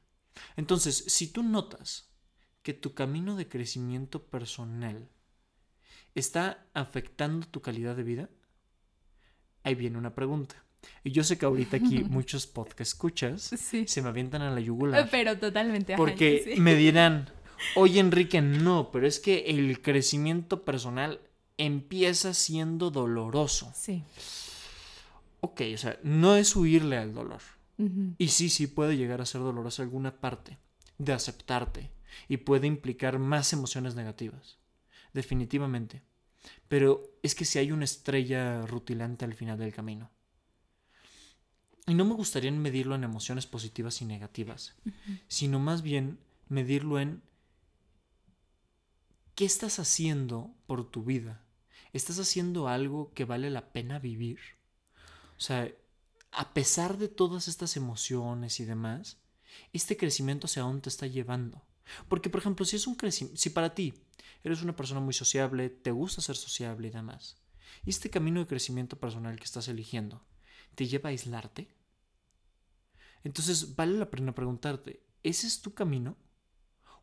Entonces, 0.56 1.04
si 1.08 1.32
tú 1.32 1.44
notas 1.44 2.14
que 2.62 2.74
tu 2.74 2.94
camino 2.94 3.36
de 3.36 3.48
crecimiento 3.48 4.24
personal 4.28 5.10
está 6.16 6.66
afectando 6.74 7.48
tu 7.48 7.62
calidad 7.62 7.96
de 7.96 8.04
vida? 8.04 8.30
Ahí 9.64 9.76
viene 9.76 9.98
una 9.98 10.16
pregunta. 10.16 10.64
Y 11.04 11.12
yo 11.12 11.24
sé 11.24 11.38
que 11.38 11.46
ahorita 11.46 11.78
aquí 11.78 12.04
muchos 12.10 12.48
podcast 12.48 12.82
escuchas 12.82 13.42
se 13.42 14.02
me 14.02 14.10
avientan 14.10 14.42
a 14.42 14.52
la 14.52 14.60
yugular. 14.60 15.08
Pero 15.12 15.38
totalmente. 15.38 15.96
Porque 15.96 16.56
me 16.58 16.76
dirán, 16.76 17.30
oye 17.76 18.00
Enrique, 18.00 18.42
no, 18.42 18.92
pero 18.92 19.08
es 19.08 19.20
que 19.20 19.46
el 19.48 19.82
crecimiento 19.82 20.64
personal 20.64 21.20
empieza 21.58 22.34
siendo 22.34 22.92
doloroso. 22.92 23.72
Sí. 23.76 24.04
Ok, 25.42 25.62
o 25.74 25.78
sea, 25.78 26.00
no 26.04 26.36
es 26.36 26.56
huirle 26.56 26.98
al 26.98 27.14
dolor. 27.14 27.42
Y 28.18 28.30
sí, 28.30 28.50
sí 28.50 28.68
puede 28.68 28.96
llegar 28.96 29.20
a 29.20 29.26
ser 29.26 29.42
doloroso 29.42 29.82
alguna 29.82 30.22
parte 30.22 30.58
de 31.00 31.12
aceptarte 31.12 31.90
y 32.30 32.38
puede 32.38 32.66
implicar 32.68 33.20
más 33.20 33.52
emociones 33.52 33.96
negativas 33.96 34.58
definitivamente. 35.14 36.02
Pero 36.68 37.02
es 37.22 37.36
que 37.36 37.46
si 37.46 37.60
hay 37.60 37.72
una 37.72 37.86
estrella 37.86 38.66
rutilante 38.66 39.24
al 39.24 39.34
final 39.34 39.58
del 39.58 39.74
camino. 39.74 40.12
Y 41.86 41.96
no 41.96 42.06
me 42.06 42.14
gustaría 42.14 42.52
medirlo 42.52 42.96
en 42.96 43.04
emociones 43.04 43.46
positivas 43.46 44.02
y 44.02 44.06
negativas, 44.06 44.76
sino 45.28 45.60
más 45.60 45.82
bien 45.82 46.18
medirlo 46.48 47.00
en 47.00 47.22
qué 49.36 49.46
estás 49.46 49.80
haciendo 49.80 50.56
por 50.66 50.90
tu 50.90 51.04
vida. 51.04 51.42
¿Estás 51.92 52.20
haciendo 52.20 52.68
algo 52.68 53.14
que 53.14 53.26
vale 53.26 53.50
la 53.50 53.74
pena 53.74 54.00
vivir? 54.00 54.40
O 55.38 55.42
sea, 55.42 55.70
a 56.32 56.54
pesar 56.54 56.98
de 56.98 57.10
todas 57.10 57.48
estas 57.48 57.76
emociones 57.76 58.60
y 58.60 58.66
demás, 58.66 59.18
este 59.74 59.98
crecimiento 59.98 60.48
hacia 60.48 60.64
dónde 60.64 60.84
te 60.84 60.90
está 60.90 61.06
llevando. 61.06 61.62
Porque, 62.08 62.30
por 62.30 62.40
ejemplo, 62.40 62.66
si 62.66 62.78
es 62.78 62.88
un 62.88 62.96
crecimiento, 62.96 63.40
si 63.40 63.50
para 63.50 63.76
ti 63.76 63.94
eres 64.44 64.62
una 64.62 64.76
persona 64.76 65.02
muy 65.02 65.14
sociable, 65.14 65.70
te 65.70 65.92
gusta 65.92 66.22
ser 66.22 66.38
sociable 66.38 66.88
y 66.88 66.92
demás, 66.92 67.36
y 67.86 67.90
este 67.90 68.10
camino 68.10 68.40
de 68.40 68.48
crecimiento 68.48 68.98
personal 68.98 69.38
que 69.38 69.44
estás 69.44 69.68
eligiendo 69.68 70.24
te 70.76 70.88
lleva 70.88 71.10
a 71.10 71.12
aislarte, 71.12 71.68
entonces 73.24 73.76
vale 73.76 73.98
la 73.98 74.10
pena 74.10 74.36
preguntarte, 74.36 75.06
¿ese 75.24 75.48
es 75.48 75.62
tu 75.62 75.74
camino? 75.74 76.18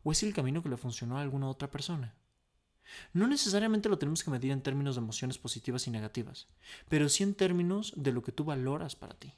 ¿O 0.03 0.11
es 0.11 0.23
el 0.23 0.33
camino 0.33 0.63
que 0.63 0.69
le 0.69 0.77
funcionó 0.77 1.17
a 1.17 1.21
alguna 1.21 1.47
otra 1.47 1.69
persona? 1.69 2.15
No 3.13 3.27
necesariamente 3.27 3.89
lo 3.89 3.97
tenemos 3.97 4.23
que 4.23 4.31
medir 4.31 4.51
en 4.51 4.61
términos 4.61 4.95
de 4.95 5.01
emociones 5.01 5.37
positivas 5.37 5.87
y 5.87 5.91
negativas, 5.91 6.47
pero 6.89 7.07
sí 7.09 7.23
en 7.23 7.35
términos 7.35 7.93
de 7.95 8.11
lo 8.11 8.21
que 8.21 8.31
tú 8.31 8.43
valoras 8.43 8.95
para 8.95 9.15
ti. 9.15 9.33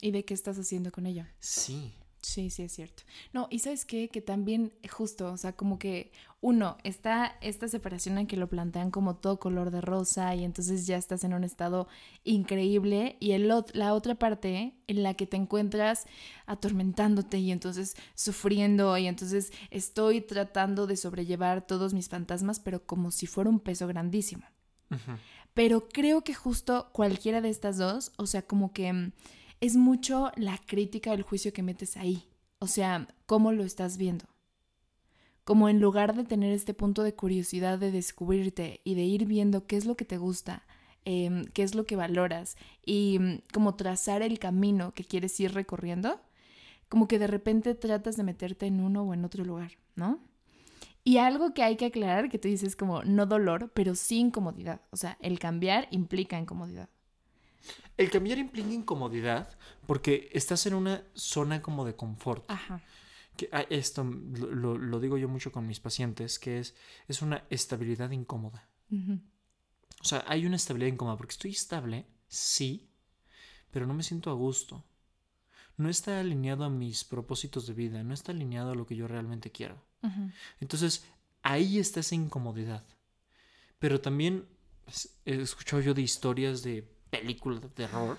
Y 0.00 0.10
de 0.12 0.24
qué 0.24 0.34
estás 0.34 0.58
haciendo 0.58 0.92
con 0.92 1.06
ella. 1.06 1.34
Sí. 1.40 1.94
Sí, 2.20 2.50
sí, 2.50 2.64
es 2.64 2.72
cierto. 2.72 3.04
No, 3.32 3.46
y 3.50 3.60
sabes 3.60 3.84
qué, 3.84 4.08
que 4.08 4.20
también 4.20 4.72
justo, 4.90 5.32
o 5.32 5.36
sea, 5.36 5.52
como 5.52 5.78
que 5.78 6.10
uno, 6.40 6.76
está 6.84 7.36
esta 7.40 7.68
separación 7.68 8.18
en 8.18 8.26
que 8.26 8.36
lo 8.36 8.48
plantean 8.48 8.90
como 8.90 9.16
todo 9.16 9.38
color 9.38 9.70
de 9.70 9.80
rosa 9.80 10.34
y 10.34 10.44
entonces 10.44 10.86
ya 10.86 10.96
estás 10.96 11.24
en 11.24 11.34
un 11.34 11.44
estado 11.44 11.88
increíble 12.24 13.16
y 13.18 13.32
el, 13.32 13.48
la 13.72 13.94
otra 13.94 14.16
parte 14.16 14.74
en 14.86 15.02
la 15.02 15.14
que 15.14 15.26
te 15.26 15.36
encuentras 15.36 16.06
atormentándote 16.46 17.38
y 17.38 17.50
entonces 17.52 17.96
sufriendo 18.14 18.96
y 18.98 19.06
entonces 19.06 19.52
estoy 19.70 20.20
tratando 20.20 20.86
de 20.86 20.96
sobrellevar 20.96 21.66
todos 21.66 21.94
mis 21.94 22.08
fantasmas, 22.08 22.60
pero 22.60 22.84
como 22.84 23.10
si 23.10 23.26
fuera 23.26 23.50
un 23.50 23.60
peso 23.60 23.86
grandísimo. 23.86 24.44
Pero 25.54 25.88
creo 25.88 26.22
que 26.22 26.34
justo 26.34 26.88
cualquiera 26.92 27.40
de 27.40 27.50
estas 27.50 27.78
dos, 27.78 28.12
o 28.16 28.26
sea, 28.26 28.42
como 28.42 28.72
que 28.72 28.92
mm, 28.92 29.12
es 29.60 29.76
mucho 29.76 30.30
la 30.36 30.58
crítica 30.58 31.10
del 31.10 31.22
juicio 31.22 31.52
que 31.52 31.62
metes 31.62 31.96
ahí. 31.96 32.28
O 32.58 32.66
sea, 32.66 33.08
cómo 33.26 33.52
lo 33.52 33.64
estás 33.64 33.96
viendo. 33.96 34.24
Como 35.44 35.68
en 35.68 35.80
lugar 35.80 36.14
de 36.14 36.24
tener 36.24 36.52
este 36.52 36.74
punto 36.74 37.02
de 37.02 37.14
curiosidad 37.14 37.78
de 37.78 37.90
descubrirte 37.90 38.80
y 38.84 38.94
de 38.94 39.04
ir 39.04 39.24
viendo 39.24 39.66
qué 39.66 39.76
es 39.76 39.86
lo 39.86 39.96
que 39.96 40.04
te 40.04 40.18
gusta, 40.18 40.66
em, 41.04 41.44
qué 41.46 41.62
es 41.62 41.74
lo 41.74 41.84
que 41.84 41.96
valoras 41.96 42.56
y 42.84 43.18
mm, 43.18 43.42
como 43.52 43.74
trazar 43.74 44.22
el 44.22 44.38
camino 44.38 44.92
que 44.92 45.04
quieres 45.04 45.38
ir 45.40 45.54
recorriendo, 45.54 46.20
como 46.88 47.08
que 47.08 47.18
de 47.18 47.26
repente 47.26 47.74
tratas 47.74 48.16
de 48.16 48.24
meterte 48.24 48.66
en 48.66 48.80
uno 48.80 49.02
o 49.02 49.14
en 49.14 49.24
otro 49.24 49.44
lugar, 49.44 49.72
¿no? 49.94 50.20
Y 51.04 51.18
algo 51.18 51.54
que 51.54 51.62
hay 51.62 51.76
que 51.76 51.86
aclarar, 51.86 52.28
que 52.28 52.38
tú 52.38 52.48
dices 52.48 52.76
como 52.76 53.02
no 53.04 53.24
dolor, 53.24 53.70
pero 53.74 53.94
sí 53.94 54.18
incomodidad. 54.18 54.82
O 54.90 54.96
sea, 54.96 55.16
el 55.20 55.38
cambiar 55.38 55.88
implica 55.90 56.38
incomodidad. 56.38 56.90
El 57.96 58.10
cambiar 58.10 58.38
implica 58.38 58.68
incomodidad 58.70 59.58
porque 59.86 60.28
estás 60.32 60.66
en 60.66 60.74
una 60.74 61.02
zona 61.14 61.62
como 61.62 61.84
de 61.84 61.96
confort. 61.96 62.48
Ajá. 62.50 62.82
Que, 63.36 63.48
ah, 63.52 63.66
esto 63.70 64.04
lo, 64.04 65.00
digo 65.00 65.16
yo 65.16 65.28
mucho 65.28 65.52
con 65.52 65.66
mis 65.66 65.80
pacientes, 65.80 66.38
que 66.38 66.58
es, 66.58 66.74
es 67.06 67.22
una 67.22 67.44
estabilidad 67.50 68.10
incómoda. 68.10 68.68
O 68.90 70.04
sea, 70.04 70.24
hay 70.26 70.46
una 70.46 70.56
estabilidad 70.56 70.92
incómoda 70.92 71.16
porque 71.16 71.32
estoy 71.32 71.50
estable, 71.50 72.06
sí, 72.28 72.88
pero 73.70 73.86
no 73.86 73.94
me 73.94 74.02
siento 74.02 74.30
a 74.30 74.34
gusto. 74.34 74.84
No 75.76 75.88
está 75.88 76.20
alineado 76.20 76.64
a 76.64 76.70
mis 76.70 77.04
propósitos 77.04 77.66
de 77.66 77.74
vida, 77.74 78.02
no 78.02 78.14
está 78.14 78.32
alineado 78.32 78.72
a 78.72 78.74
lo 78.74 78.86
que 78.86 78.96
yo 78.96 79.06
realmente 79.06 79.52
quiero. 79.52 79.84
Entonces, 80.60 81.04
ahí 81.42 81.78
está 81.78 82.00
esa 82.00 82.14
incomodidad. 82.14 82.84
Pero 83.78 84.00
también 84.00 84.46
pues, 84.84 85.18
he 85.24 85.40
escuchado 85.40 85.82
yo 85.82 85.94
de 85.94 86.02
historias 86.02 86.62
de 86.62 86.97
películas 87.10 87.60
de 87.60 87.68
terror 87.68 88.16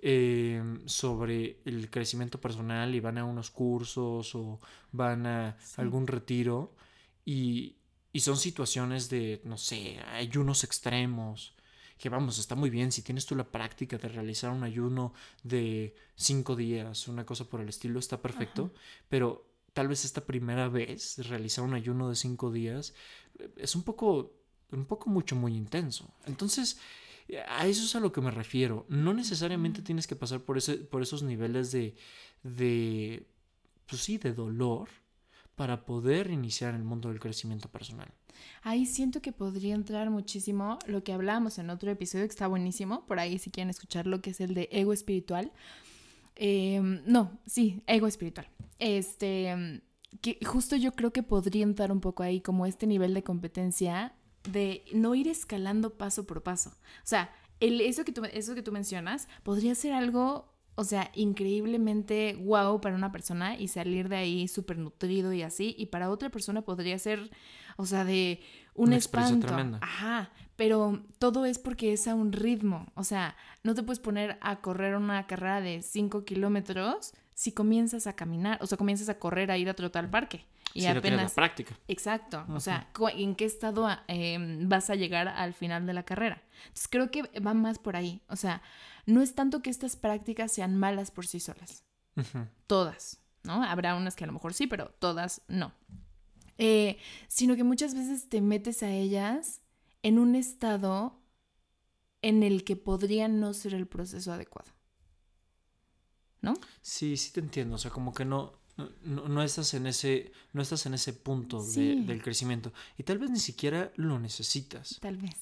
eh, 0.00 0.62
sobre 0.86 1.60
el 1.64 1.90
crecimiento 1.90 2.40
personal 2.40 2.94
y 2.94 3.00
van 3.00 3.18
a 3.18 3.24
unos 3.24 3.50
cursos 3.50 4.34
o 4.34 4.60
van 4.92 5.26
a 5.26 5.56
Sí. 5.60 5.80
algún 5.80 6.06
retiro 6.06 6.74
y, 7.24 7.76
y 8.12 8.20
son 8.20 8.36
situaciones 8.36 9.08
de, 9.08 9.40
no 9.44 9.58
sé, 9.58 9.98
ayunos 10.14 10.64
extremos. 10.64 11.54
Que 11.98 12.08
vamos, 12.10 12.38
está 12.38 12.54
muy 12.54 12.70
bien 12.70 12.92
si 12.92 13.02
tienes 13.02 13.26
tú 13.26 13.34
la 13.34 13.50
práctica 13.50 13.98
de 13.98 14.06
realizar 14.08 14.52
un 14.52 14.62
ayuno 14.62 15.14
de 15.42 15.96
cinco 16.14 16.54
días, 16.54 17.08
una 17.08 17.26
cosa 17.26 17.44
por 17.48 17.60
el 17.60 17.68
estilo, 17.68 17.98
está 17.98 18.22
perfecto. 18.22 18.72
Pero 19.08 19.44
tal 19.72 19.88
vez 19.88 20.04
esta 20.04 20.24
primera 20.24 20.68
vez 20.68 21.18
realizar 21.28 21.64
un 21.64 21.74
ayuno 21.74 22.08
de 22.08 22.14
cinco 22.14 22.52
días 22.52 22.94
eh, 23.40 23.50
es 23.56 23.74
un 23.74 23.82
poco, 23.82 24.32
un 24.70 24.84
poco 24.86 25.10
mucho, 25.10 25.34
muy 25.34 25.56
intenso. 25.56 26.08
Entonces, 26.26 26.78
a 27.48 27.66
eso 27.66 27.84
es 27.84 27.94
a 27.94 28.00
lo 28.00 28.12
que 28.12 28.20
me 28.20 28.30
refiero. 28.30 28.86
No 28.88 29.12
necesariamente 29.12 29.82
tienes 29.82 30.06
que 30.06 30.16
pasar 30.16 30.40
por, 30.40 30.58
ese, 30.58 30.76
por 30.76 31.02
esos 31.02 31.22
niveles 31.22 31.72
de, 31.72 31.94
de, 32.42 33.26
pues 33.86 34.02
sí, 34.02 34.18
de 34.18 34.32
dolor 34.32 34.88
para 35.54 35.84
poder 35.84 36.30
iniciar 36.30 36.74
el 36.74 36.84
mundo 36.84 37.08
del 37.08 37.20
crecimiento 37.20 37.68
personal. 37.68 38.08
Ahí 38.62 38.86
siento 38.86 39.20
que 39.20 39.32
podría 39.32 39.74
entrar 39.74 40.08
muchísimo 40.10 40.78
lo 40.86 41.02
que 41.02 41.12
hablábamos 41.12 41.58
en 41.58 41.70
otro 41.70 41.90
episodio 41.90 42.24
que 42.24 42.30
está 42.30 42.46
buenísimo, 42.46 43.04
por 43.06 43.18
ahí 43.18 43.38
si 43.38 43.50
quieren 43.50 43.70
escucharlo, 43.70 44.22
que 44.22 44.30
es 44.30 44.40
el 44.40 44.54
de 44.54 44.68
ego 44.70 44.92
espiritual. 44.92 45.52
Em, 46.36 47.02
no, 47.06 47.40
sí, 47.46 47.82
ego 47.88 48.06
espiritual. 48.06 48.48
Este, 48.78 49.82
que 50.20 50.38
justo 50.44 50.76
yo 50.76 50.92
creo 50.92 51.12
que 51.12 51.24
podría 51.24 51.64
entrar 51.64 51.90
un 51.90 52.00
poco 52.00 52.22
ahí 52.22 52.40
como 52.40 52.64
este 52.64 52.86
nivel 52.86 53.12
de 53.12 53.24
competencia 53.24 54.14
de 54.44 54.84
no 54.92 55.14
ir 55.14 55.28
escalando 55.28 55.96
paso 55.96 56.26
por 56.26 56.42
paso. 56.42 56.70
O 56.70 57.06
sea, 57.06 57.32
el, 57.60 57.80
eso, 57.80 58.04
que 58.04 58.12
tú, 58.12 58.22
eso 58.32 58.54
que 58.54 58.62
tú 58.62 58.72
mencionas 58.72 59.28
podría 59.42 59.74
ser 59.74 59.92
algo, 59.92 60.52
o 60.74 60.84
sea, 60.84 61.10
increíblemente 61.14 62.34
guau 62.34 62.80
para 62.80 62.94
una 62.94 63.12
persona 63.12 63.56
y 63.56 63.68
salir 63.68 64.08
de 64.08 64.16
ahí 64.16 64.48
súper 64.48 64.78
nutrido 64.78 65.32
y 65.32 65.42
así, 65.42 65.74
y 65.78 65.86
para 65.86 66.10
otra 66.10 66.30
persona 66.30 66.62
podría 66.62 66.98
ser, 66.98 67.30
o 67.76 67.86
sea, 67.86 68.04
de 68.04 68.40
un 68.74 68.92
experiencia 68.92 69.48
espanto. 69.48 69.78
Ajá, 69.82 70.30
pero 70.56 71.02
todo 71.18 71.44
es 71.44 71.58
porque 71.58 71.92
es 71.92 72.06
a 72.06 72.14
un 72.14 72.32
ritmo. 72.32 72.86
O 72.94 73.04
sea, 73.04 73.36
no 73.64 73.74
te 73.74 73.82
puedes 73.82 73.98
poner 73.98 74.38
a 74.40 74.60
correr 74.60 74.96
una 74.96 75.26
carrera 75.26 75.60
de 75.60 75.82
5 75.82 76.24
kilómetros 76.24 77.12
si 77.38 77.52
comienzas 77.52 78.08
a 78.08 78.14
caminar, 78.14 78.58
o 78.60 78.66
sea, 78.66 78.76
comienzas 78.76 79.08
a 79.08 79.20
correr, 79.20 79.52
a 79.52 79.56
ir 79.56 79.68
a 79.68 79.74
trotar 79.74 80.04
al 80.04 80.10
parque. 80.10 80.44
Y 80.74 80.80
si 80.80 80.88
no 80.88 81.00
tienes 81.00 81.18
la 81.18 81.22
apenas... 81.22 81.34
práctica. 81.34 81.78
Exacto, 81.86 82.44
o 82.48 82.58
sea, 82.58 82.90
¿en 83.14 83.36
qué 83.36 83.44
estado 83.44 83.86
ah, 83.86 84.02
em, 84.08 84.68
vas 84.68 84.90
a 84.90 84.96
llegar 84.96 85.28
al 85.28 85.54
final 85.54 85.86
de 85.86 85.92
la 85.92 86.02
carrera? 86.02 86.42
Entonces 86.62 86.88
creo 86.90 87.12
que 87.12 87.22
va 87.38 87.54
más 87.54 87.78
por 87.78 87.94
ahí, 87.94 88.22
o 88.28 88.34
sea, 88.34 88.60
no 89.06 89.22
es 89.22 89.36
tanto 89.36 89.62
que 89.62 89.70
estas 89.70 89.94
prácticas 89.94 90.50
sean 90.50 90.76
malas 90.76 91.12
por 91.12 91.28
sí 91.28 91.38
solas, 91.38 91.84
todas, 92.66 93.20
¿no? 93.44 93.62
Habrá 93.62 93.94
unas 93.94 94.16
que 94.16 94.24
a 94.24 94.26
lo 94.26 94.32
mejor 94.32 94.52
sí, 94.52 94.66
pero 94.66 94.90
todas 94.98 95.42
no. 95.46 95.72
Eh, 96.58 96.98
sino 97.28 97.54
que 97.54 97.62
muchas 97.62 97.94
veces 97.94 98.28
te 98.28 98.40
metes 98.40 98.82
a 98.82 98.90
ellas 98.90 99.60
en 100.02 100.18
un 100.18 100.34
estado 100.34 101.20
en 102.20 102.42
el 102.42 102.64
que 102.64 102.74
podría 102.74 103.28
no 103.28 103.54
ser 103.54 103.74
el 103.74 103.86
proceso 103.86 104.32
adecuado. 104.32 104.72
¿No? 106.42 106.54
Sí, 106.82 107.16
sí 107.16 107.32
te 107.32 107.40
entiendo. 107.40 107.74
O 107.76 107.78
sea, 107.78 107.90
como 107.90 108.12
que 108.14 108.24
no, 108.24 108.52
no, 109.04 109.28
no 109.28 109.42
estás 109.42 109.74
en 109.74 109.86
ese, 109.86 110.32
no 110.52 110.62
estás 110.62 110.86
en 110.86 110.94
ese 110.94 111.12
punto 111.12 111.62
de- 111.62 111.96
del 112.02 112.22
crecimiento. 112.22 112.72
Y 112.96 113.02
tal 113.02 113.18
vez 113.18 113.30
ni 113.30 113.40
siquiera 113.40 113.92
lo 113.96 114.18
necesitas. 114.18 114.98
Tal 115.00 115.16
vez. 115.16 115.34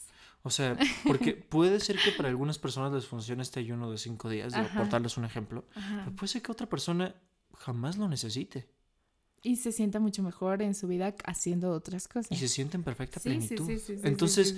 O 0.43 0.51
sea, 0.51 0.77
porque 1.05 1.33
puede 1.51 1.81
ser 1.81 1.99
que 1.99 2.13
para 2.13 2.29
algunas 2.29 2.59
personas 2.59 2.93
les 2.93 3.07
funcione 3.07 3.43
este 3.43 3.61
ayuno 3.61 3.91
de 3.91 3.99
cinco 3.99 4.29
días, 4.31 4.55
Ajá. 4.55 4.79
por 4.79 4.89
darles 4.89 5.17
un 5.17 5.25
ejemplo. 5.25 5.65
Ajá. 5.75 6.03
Pero 6.05 6.17
puede 6.17 6.29
ser 6.29 6.43
que 6.43 6.53
otra 6.53 6.69
persona 6.69 7.15
jamás 7.59 7.97
lo 7.97 8.09
necesite. 8.09 8.69
Y 9.43 9.57
se 9.57 9.71
sienta 9.71 10.01
mucho 10.01 10.23
mejor 10.25 10.61
en 10.63 10.75
su 10.75 10.89
vida 10.89 11.15
haciendo 11.25 11.71
otras 11.71 12.09
cosas. 12.09 12.33
Y 12.33 12.37
se 12.37 12.49
siente 12.49 12.77
en 12.77 12.83
perfecta 12.83 13.21
plenitud. 13.21 13.65
sí, 13.67 13.79
sí, 13.79 13.79
sí, 13.79 13.97
sí, 13.97 14.01
Entonces, 14.03 14.57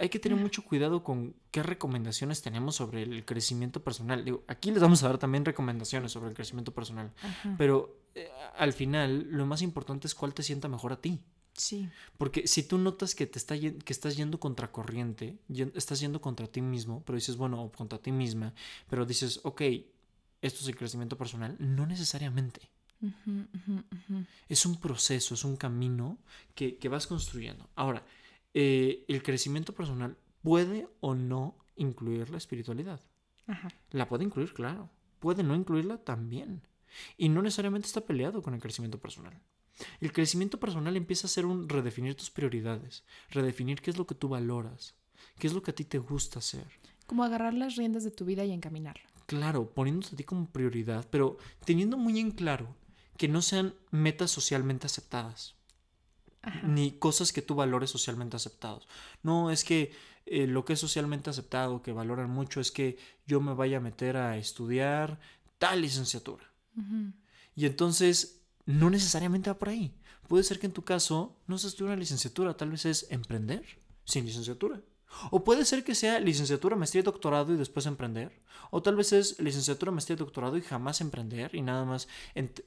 hay 0.00 0.08
que 0.08 0.18
tener 0.18 0.38
mucho 0.38 0.64
cuidado 0.64 1.04
con 1.04 1.34
qué 1.50 1.62
recomendaciones 1.62 2.40
tenemos 2.40 2.76
sobre 2.76 3.02
el 3.02 3.24
crecimiento 3.26 3.84
personal. 3.84 4.24
Digo, 4.24 4.42
aquí 4.48 4.70
les 4.70 4.80
vamos 4.80 5.02
a 5.02 5.08
dar 5.08 5.18
también 5.18 5.44
recomendaciones 5.44 6.12
sobre 6.12 6.30
el 6.30 6.34
crecimiento 6.34 6.72
personal. 6.72 7.12
Ajá. 7.22 7.54
Pero 7.58 7.98
eh, 8.14 8.28
al 8.56 8.72
final, 8.72 9.26
lo 9.30 9.44
más 9.44 9.60
importante 9.60 10.06
es 10.06 10.14
cuál 10.14 10.32
te 10.32 10.42
sienta 10.42 10.68
mejor 10.68 10.92
a 10.94 11.00
ti. 11.02 11.20
Sí. 11.52 11.88
Porque 12.16 12.46
si 12.46 12.62
tú 12.62 12.78
notas 12.78 13.14
que 13.14 13.26
te 13.26 13.38
está 13.38 13.58
que 13.58 13.74
estás 13.92 14.16
yendo 14.16 14.38
contracorriente, 14.40 15.38
yen- 15.48 15.72
estás 15.74 16.00
yendo 16.00 16.20
contra 16.20 16.46
ti 16.46 16.60
mismo, 16.62 17.02
pero 17.04 17.16
dices, 17.16 17.36
bueno, 17.36 17.62
o 17.62 17.72
contra 17.72 17.98
ti 17.98 18.12
misma, 18.12 18.54
pero 18.88 19.04
dices, 19.06 19.40
ok, 19.42 19.60
esto 20.42 20.60
es 20.62 20.68
el 20.68 20.76
crecimiento 20.76 21.16
personal, 21.18 21.56
no 21.58 21.86
necesariamente. 21.86 22.70
Es 24.48 24.66
un 24.66 24.80
proceso, 24.80 25.34
es 25.34 25.44
un 25.44 25.56
camino 25.56 26.18
que, 26.54 26.76
que 26.78 26.88
vas 26.88 27.06
construyendo. 27.06 27.68
Ahora, 27.74 28.04
eh, 28.54 29.04
el 29.08 29.22
crecimiento 29.22 29.74
personal 29.74 30.16
puede 30.42 30.88
o 31.00 31.14
no 31.14 31.56
incluir 31.76 32.30
la 32.30 32.38
espiritualidad. 32.38 33.00
Ajá. 33.46 33.68
La 33.90 34.08
puede 34.08 34.24
incluir, 34.24 34.52
claro. 34.52 34.90
Puede 35.18 35.42
no 35.42 35.54
incluirla 35.54 35.98
también. 35.98 36.62
Y 37.16 37.28
no 37.28 37.42
necesariamente 37.42 37.86
está 37.86 38.00
peleado 38.00 38.42
con 38.42 38.54
el 38.54 38.60
crecimiento 38.60 38.98
personal. 38.98 39.38
El 40.00 40.12
crecimiento 40.12 40.58
personal 40.58 40.96
empieza 40.96 41.26
a 41.26 41.30
ser 41.30 41.44
un 41.44 41.68
redefinir 41.68 42.14
tus 42.14 42.30
prioridades, 42.30 43.04
redefinir 43.30 43.82
qué 43.82 43.90
es 43.90 43.98
lo 43.98 44.06
que 44.06 44.14
tú 44.14 44.28
valoras, 44.28 44.94
qué 45.38 45.46
es 45.46 45.52
lo 45.52 45.62
que 45.62 45.72
a 45.72 45.74
ti 45.74 45.84
te 45.84 45.98
gusta 45.98 46.38
hacer. 46.38 46.66
Como 47.06 47.24
agarrar 47.24 47.52
las 47.54 47.76
riendas 47.76 48.04
de 48.04 48.10
tu 48.10 48.24
vida 48.24 48.44
y 48.44 48.52
encaminarla. 48.52 49.04
Claro, 49.26 49.68
poniéndote 49.68 50.14
a 50.14 50.16
ti 50.16 50.24
como 50.24 50.46
prioridad, 50.46 51.06
pero 51.10 51.36
teniendo 51.64 51.98
muy 51.98 52.18
en 52.20 52.30
claro 52.30 52.74
que 53.16 53.28
no 53.28 53.42
sean 53.42 53.74
metas 53.90 54.30
socialmente 54.30 54.86
aceptadas, 54.86 55.54
Ajá. 56.42 56.62
ni 56.66 56.92
cosas 56.92 57.32
que 57.32 57.42
tú 57.42 57.54
valores 57.54 57.90
socialmente 57.90 58.36
aceptados. 58.36 58.88
No, 59.22 59.50
es 59.50 59.64
que 59.64 59.92
eh, 60.26 60.46
lo 60.46 60.64
que 60.64 60.74
es 60.74 60.80
socialmente 60.80 61.30
aceptado, 61.30 61.82
que 61.82 61.92
valoran 61.92 62.30
mucho, 62.30 62.60
es 62.60 62.70
que 62.70 62.98
yo 63.26 63.40
me 63.40 63.54
vaya 63.54 63.78
a 63.78 63.80
meter 63.80 64.16
a 64.16 64.36
estudiar 64.36 65.20
tal 65.58 65.82
licenciatura. 65.82 66.44
Y 67.54 67.64
entonces, 67.64 68.42
no 68.66 68.90
necesariamente 68.90 69.48
va 69.48 69.58
por 69.58 69.70
ahí. 69.70 69.94
Puede 70.28 70.44
ser 70.44 70.58
que 70.58 70.66
en 70.66 70.72
tu 70.72 70.82
caso 70.84 71.36
no 71.46 71.56
seas 71.56 71.72
estudiar 71.72 71.92
una 71.92 72.00
licenciatura, 72.00 72.56
tal 72.56 72.70
vez 72.70 72.84
es 72.84 73.06
emprender 73.10 73.64
sin 74.04 74.26
licenciatura. 74.26 74.80
O 75.30 75.44
puede 75.44 75.64
ser 75.64 75.84
que 75.84 75.94
sea 75.94 76.20
licenciatura, 76.20 76.76
maestría 76.76 77.00
y 77.00 77.04
doctorado 77.04 77.52
y 77.52 77.56
después 77.56 77.86
emprender. 77.86 78.42
O 78.70 78.82
tal 78.82 78.96
vez 78.96 79.12
es 79.12 79.38
licenciatura, 79.40 79.92
maestría 79.92 80.14
y 80.14 80.18
doctorado 80.18 80.56
y 80.56 80.62
jamás 80.62 81.00
emprender 81.00 81.54
y 81.54 81.62
nada 81.62 81.84
más, 81.84 82.08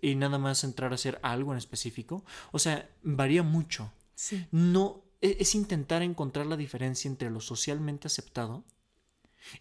y 0.01 0.15
nada 0.15 0.38
más 0.38 0.63
entrar 0.63 0.91
a 0.91 0.96
hacer 0.96 1.20
algo 1.24 1.51
en 1.51 1.58
específico. 1.58 2.24
O 2.51 2.60
sea, 2.60 2.89
varía 3.03 3.44
mucho. 3.44 3.91
Sí. 4.15 4.46
No 4.51 5.03
e- 5.22 5.38
es 5.39 5.56
intentar 5.56 6.01
encontrar 6.01 6.46
la 6.46 6.58
diferencia 6.58 7.10
entre 7.10 7.29
lo 7.29 7.41
socialmente 7.41 8.08
aceptado 8.08 8.63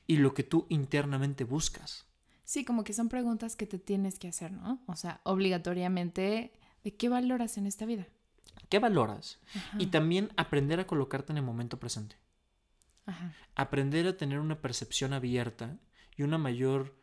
y 0.07 0.16
lo 0.16 0.35
que 0.35 0.42
tú 0.42 0.66
internamente 0.68 1.45
buscas. 1.45 2.07
Sí, 2.45 2.64
como 2.64 2.83
que 2.83 2.92
son 2.95 3.09
preguntas 3.09 3.57
que 3.57 3.66
te 3.66 3.78
tienes 3.78 4.18
que 4.18 4.28
hacer, 4.28 4.52
¿no? 4.52 4.80
O 4.87 4.97
sea, 4.97 5.21
obligatoriamente, 5.25 6.52
¿de 6.83 6.97
qué 6.97 7.09
valoras 7.09 7.59
en 7.59 7.66
esta 7.66 7.85
vida? 7.85 8.07
¿Qué 8.68 8.78
valoras? 8.78 9.38
Ajá. 9.54 9.76
Y 9.78 9.87
también 9.88 10.30
aprender 10.37 10.80
a 10.80 10.87
colocarte 10.87 11.33
en 11.33 11.38
el 11.38 11.45
momento 11.45 11.78
presente. 11.78 12.16
Ajá. 13.08 13.32
aprender 13.54 14.06
a 14.06 14.16
tener 14.16 14.38
una 14.38 14.60
percepción 14.60 15.12
abierta 15.12 15.78
y 16.16 16.22
una 16.22 16.36
mayor, 16.36 16.94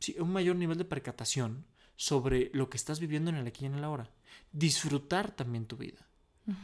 sí, 0.00 0.16
un 0.18 0.32
mayor 0.32 0.56
nivel 0.56 0.78
de 0.78 0.84
percatación 0.84 1.64
sobre 1.96 2.50
lo 2.52 2.68
que 2.68 2.76
estás 2.76 2.98
viviendo 2.98 3.30
en 3.30 3.36
el 3.36 3.46
aquí 3.46 3.64
y 3.64 3.68
en 3.68 3.74
el 3.74 3.84
ahora. 3.84 4.10
Disfrutar 4.52 5.30
también 5.30 5.66
tu 5.66 5.76
vida. 5.76 6.08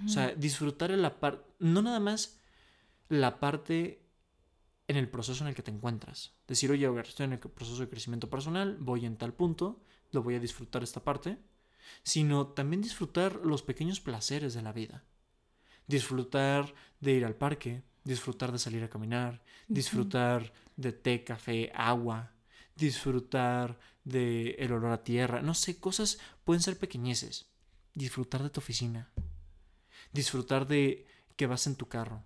O 0.05 0.09
sea, 0.09 0.35
disfrutar 0.35 0.91
en 0.91 1.01
la 1.01 1.21
parte, 1.21 1.43
no 1.59 1.81
nada 1.81 2.01
más 2.01 2.39
la 3.09 3.41
parte 3.41 4.05
en 4.89 4.97
el 4.97 5.09
proceso 5.09 5.43
en 5.43 5.49
el 5.49 5.55
que 5.55 5.63
te 5.63 5.71
encuentras. 5.71 6.35
Decir, 6.47 6.71
oye, 6.71 6.87
estoy 7.01 7.25
en 7.25 7.33
el 7.33 7.39
proceso 7.39 7.81
de 7.81 7.89
crecimiento 7.89 8.29
personal, 8.29 8.77
voy 8.79 9.07
en 9.07 9.17
tal 9.17 9.33
punto, 9.33 9.83
lo 10.11 10.23
voy 10.23 10.35
a 10.35 10.41
disfrutar 10.41 10.83
esta 10.83 11.03
parte, 11.03 11.39
sino 12.03 12.49
también 12.49 12.83
disfrutar 12.83 13.37
los 13.37 13.63
pequeños 13.63 14.01
placeres 14.01 14.53
de 14.53 14.63
la 14.63 14.73
vida. 14.73 15.05
Disfrutar 15.87 16.75
de 17.01 17.13
ir 17.13 17.25
al 17.25 17.37
parque, 17.37 17.83
disfrutar 18.05 18.53
de 18.53 18.59
salir 18.59 18.83
a 18.85 18.89
caminar, 18.91 19.43
disfrutar 19.69 20.53
de 20.77 20.93
té, 20.93 21.25
café, 21.25 21.71
agua, 21.75 22.33
disfrutar 22.77 23.79
de 24.05 24.53
el 24.59 24.73
olor 24.73 24.93
a 24.93 25.05
tierra, 25.05 25.43
no 25.43 25.55
sé, 25.55 25.79
cosas 25.79 26.19
pueden 26.45 26.63
ser 26.63 26.79
pequeñeces. 26.79 27.47
Disfrutar 27.95 28.43
de 28.43 28.51
tu 28.51 28.61
oficina, 28.61 29.11
disfrutar 30.13 30.67
de 30.67 31.07
que 31.37 31.47
vas 31.47 31.67
en 31.67 31.75
tu 31.77 31.87
carro, 31.89 32.23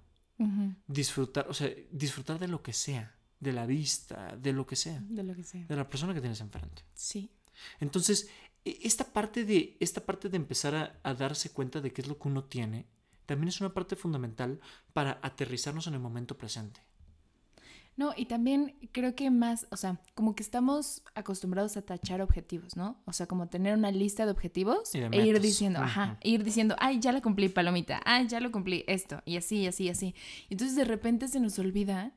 disfrutar, 0.87 1.47
o 1.49 1.55
sea, 1.55 1.71
disfrutar 1.91 2.39
de 2.39 2.49
lo 2.49 2.63
que 2.63 2.73
sea, 2.73 3.15
de 3.41 3.53
la 3.53 3.67
vista, 3.67 4.37
de 4.37 4.53
lo 4.53 4.67
que 4.67 4.77
sea, 4.77 5.01
De 5.01 5.23
lo 5.23 5.35
que 5.35 5.45
sea. 5.45 5.65
de 5.67 5.77
la 5.77 5.89
persona 5.89 6.15
que 6.15 6.21
tienes 6.21 6.41
enfrente. 6.41 6.83
Sí. 6.95 7.31
Entonces, 7.81 8.29
e- 8.65 8.79
esta 8.83 9.05
parte 9.13 9.45
de, 9.45 9.77
esta 9.81 10.05
parte 10.05 10.29
de 10.29 10.37
empezar 10.37 10.75
a, 10.75 11.01
a 11.03 11.15
darse 11.15 11.51
cuenta 11.51 11.81
de 11.81 11.93
qué 11.93 12.03
es 12.03 12.09
lo 12.09 12.19
que 12.19 12.29
uno 12.29 12.45
tiene, 12.45 12.87
también 13.27 13.49
es 13.49 13.61
una 13.61 13.75
parte 13.75 13.97
fundamental 13.97 14.61
para 14.93 15.19
aterrizarnos 15.23 15.87
en 15.87 15.95
el 15.95 16.01
momento 16.01 16.37
presente. 16.37 16.81
No, 17.97 18.13
y 18.17 18.27
también 18.27 18.75
creo 18.91 19.15
que 19.15 19.31
más, 19.31 19.69
o 19.71 19.77
sea, 19.77 20.01
como 20.15 20.35
que 20.35 20.43
estamos 20.43 21.03
acostumbrados 21.15 21.77
a 21.77 21.83
tachar 21.83 22.21
objetivos, 22.23 22.77
¿no? 22.77 23.01
O 23.05 23.13
sea, 23.13 23.27
como 23.27 23.49
tener 23.49 23.77
una 23.77 23.93
lista 23.93 24.25
de 24.25 24.33
objetivos 24.33 24.91
de 24.93 25.09
e 25.13 25.27
ir 25.27 25.41
diciendo, 25.41 25.79
ajá, 25.79 26.19
e 26.21 26.31
ir 26.31 26.43
diciendo, 26.43 26.75
ay, 26.81 26.99
ya 26.99 27.13
la 27.13 27.21
cumplí, 27.21 27.49
palomita, 27.49 28.01
ay, 28.05 28.27
ya 28.27 28.41
lo 28.41 28.51
cumplí, 28.51 28.85
esto, 28.89 29.23
y 29.25 29.37
así, 29.37 29.59
y 29.59 29.67
así, 29.69 29.85
y 29.85 29.89
así. 29.91 30.15
Entonces 30.51 30.77
de 30.77 30.85
repente 30.85 31.29
se 31.29 31.39
nos 31.39 31.57
olvida 31.61 32.13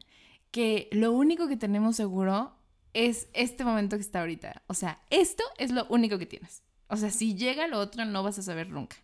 que 0.49 0.89
lo 0.91 1.11
único 1.11 1.47
que 1.47 1.57
tenemos 1.57 1.95
seguro 1.95 2.55
es 2.93 3.29
este 3.33 3.63
momento 3.63 3.97
que 3.97 4.01
está 4.01 4.21
ahorita. 4.21 4.63
O 4.65 4.73
sea, 4.73 5.03
esto 5.11 5.43
es 5.59 5.71
lo 5.71 5.85
único 5.89 6.17
que 6.17 6.25
tienes. 6.25 6.63
O 6.87 6.97
sea, 6.97 7.11
si 7.11 7.35
llega 7.35 7.67
lo 7.67 7.79
otro, 7.79 8.03
no 8.05 8.23
vas 8.23 8.39
a 8.39 8.41
saber 8.41 8.69
nunca. 8.69 8.97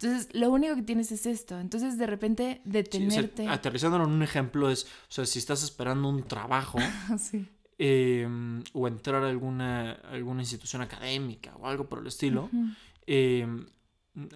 Entonces, 0.00 0.28
lo 0.32 0.50
único 0.50 0.76
que 0.76 0.82
tienes 0.82 1.10
es 1.10 1.26
esto. 1.26 1.58
Entonces, 1.58 1.98
de 1.98 2.06
repente, 2.06 2.60
Sí, 2.62 2.68
o 2.68 2.70
sea, 2.70 2.72
detenerte. 2.72 3.48
aterrizándolo 3.48 4.04
en 4.04 4.10
un 4.10 4.22
ejemplo 4.22 4.70
es, 4.70 4.84
o 4.84 5.10
sea, 5.12 5.26
si 5.26 5.38
estás 5.40 5.62
esperando 5.64 6.08
un 6.08 6.22
trabajo 6.22 6.78
sí. 7.18 7.48
eh, 7.78 8.26
o 8.72 8.86
entrar 8.88 9.22
a 9.24 9.28
alguna, 9.28 9.92
alguna 9.92 10.42
institución 10.42 10.82
académica 10.82 11.56
o 11.56 11.66
algo 11.66 11.88
por 11.88 11.98
el 12.00 12.06
estilo, 12.06 12.48
eh, 13.06 13.40
n- 13.42 13.66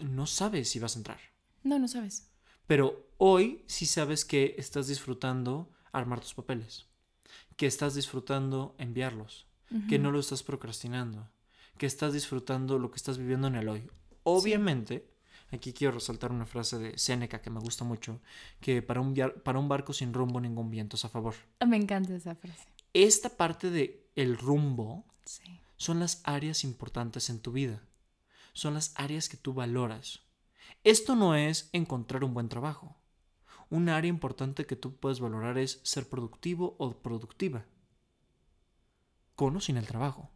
no 0.02 0.26
sabes 0.26 0.68
si 0.68 0.78
vas 0.80 0.96
a 0.96 0.98
entrar. 0.98 1.20
No, 1.62 1.78
no 1.78 1.86
sabes. 1.88 2.28
Pero 2.66 3.08
hoy 3.18 3.62
sí 3.66 3.86
sabes 3.86 4.24
que 4.24 4.54
estás 4.58 4.88
disfrutando 4.88 5.70
armar 5.92 6.20
tus 6.20 6.34
papeles, 6.34 6.86
que 7.56 7.66
estás 7.66 7.94
disfrutando 7.94 8.74
enviarlos, 8.78 9.46
que 9.88 9.98
no 9.98 10.10
lo 10.10 10.18
estás 10.20 10.42
procrastinando, 10.42 11.30
que 11.78 11.86
estás 11.86 12.12
disfrutando 12.12 12.78
lo 12.78 12.90
que 12.90 12.96
estás 12.96 13.16
viviendo 13.18 13.46
en 13.48 13.54
el 13.56 13.68
hoy. 13.68 13.90
Obviamente, 14.22 15.11
aquí 15.56 15.72
quiero 15.72 15.94
resaltar 15.94 16.32
una 16.32 16.46
frase 16.46 16.78
de 16.78 16.98
Séneca 16.98 17.40
que 17.42 17.50
me 17.50 17.60
gusta 17.60 17.84
mucho, 17.84 18.20
que 18.60 18.82
para 18.82 19.00
un, 19.00 19.14
viar- 19.14 19.42
para 19.42 19.58
un 19.58 19.68
barco 19.68 19.92
sin 19.92 20.12
rumbo 20.12 20.40
ningún 20.40 20.70
viento 20.70 20.96
es 20.96 21.04
a 21.04 21.08
favor. 21.08 21.34
Ah, 21.60 21.66
Me 21.66 21.76
encanta 21.76 22.14
esa 22.14 22.34
frase. 22.34 22.66
Esta 22.94 23.30
parte 23.30 23.70
de 23.70 24.06
el 24.16 24.36
rumbo 24.38 25.04
Sí. 25.24 25.42
son 25.76 26.00
las 26.00 26.20
áreas 26.24 26.64
importantes 26.64 27.30
en 27.30 27.40
tu 27.40 27.52
vida. 27.52 27.82
Son 28.52 28.74
las 28.74 28.92
áreas 28.96 29.28
que 29.28 29.36
tú 29.36 29.54
valoras. 29.54 30.20
Esto 30.84 31.14
no 31.16 31.34
es 31.34 31.70
encontrar 31.72 32.24
un 32.24 32.34
buen 32.34 32.48
trabajo. 32.48 32.96
Un 33.70 33.88
área 33.88 34.08
importante 34.10 34.66
que 34.66 34.76
tú 34.76 34.96
puedes 34.96 35.20
valorar 35.20 35.56
es 35.58 35.80
ser 35.84 36.08
productivo 36.08 36.74
o 36.78 36.92
productiva. 36.92 37.64
Con 39.36 39.56
o 39.56 39.60
sin 39.60 39.76
el 39.78 39.86
trabajo. 39.86 40.28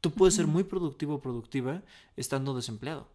Tú 0.00 0.10
puedes 0.10 0.34
ser 0.34 0.46
muy 0.46 0.64
productivo 0.64 1.14
o 1.14 1.20
productiva 1.22 1.82
estando 2.16 2.54
desempleado. 2.54 3.08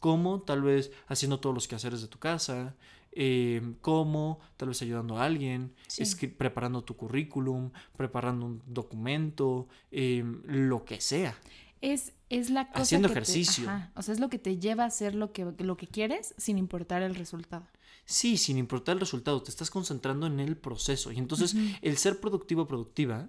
Como 0.00 0.42
tal 0.42 0.62
vez 0.62 0.90
haciendo 1.08 1.40
todos 1.40 1.54
los 1.54 1.66
quehaceres 1.68 2.02
de 2.02 2.08
tu 2.08 2.18
casa, 2.18 2.74
eh, 3.12 3.74
como 3.80 4.40
tal 4.56 4.68
vez 4.68 4.82
ayudando 4.82 5.18
a 5.18 5.24
alguien, 5.24 5.72
Sí. 5.86 6.04
preparando 6.26 6.82
tu 6.82 6.96
currículum, 6.96 7.70
preparando 7.96 8.46
un 8.46 8.62
documento, 8.66 9.68
eh, 9.90 10.24
lo 10.44 10.84
que 10.84 11.00
sea. 11.00 11.36
Es, 11.80 12.12
es 12.30 12.50
la 12.50 12.68
cosa 12.68 12.80
Haciendo 12.82 13.08
que 13.08 13.14
te- 13.14 13.20
ejercicio. 13.20 13.68
ajá, 13.68 13.92
o 13.94 14.02
sea, 14.02 14.14
es 14.14 14.20
lo 14.20 14.30
que 14.30 14.38
te 14.38 14.58
lleva 14.58 14.84
a 14.84 14.86
hacer 14.86 15.14
lo 15.14 15.32
que, 15.32 15.44
lo 15.58 15.76
que 15.76 15.86
quieres 15.86 16.34
sin 16.38 16.58
importar 16.58 17.02
el 17.02 17.14
resultado. 17.14 17.66
Sí, 18.06 18.36
sin 18.36 18.58
importar 18.58 18.94
el 18.94 19.00
resultado, 19.00 19.42
te 19.42 19.50
estás 19.50 19.70
concentrando 19.70 20.26
en 20.26 20.40
el 20.40 20.56
proceso. 20.56 21.12
Y 21.12 21.18
entonces 21.18 21.54
el 21.82 21.96
ser 21.98 22.20
productivo 22.20 22.62
o 22.62 22.66
productiva 22.66 23.28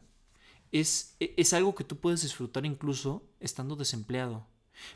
es, 0.71 1.15
e- 1.19 1.34
es 1.38 1.54
algo 1.54 1.75
que 1.75 1.84
tú 1.84 1.97
puedes 1.97 2.21
disfrutar 2.23 2.65
incluso 2.65 3.23
estando 3.39 3.75
desempleado. 3.75 4.45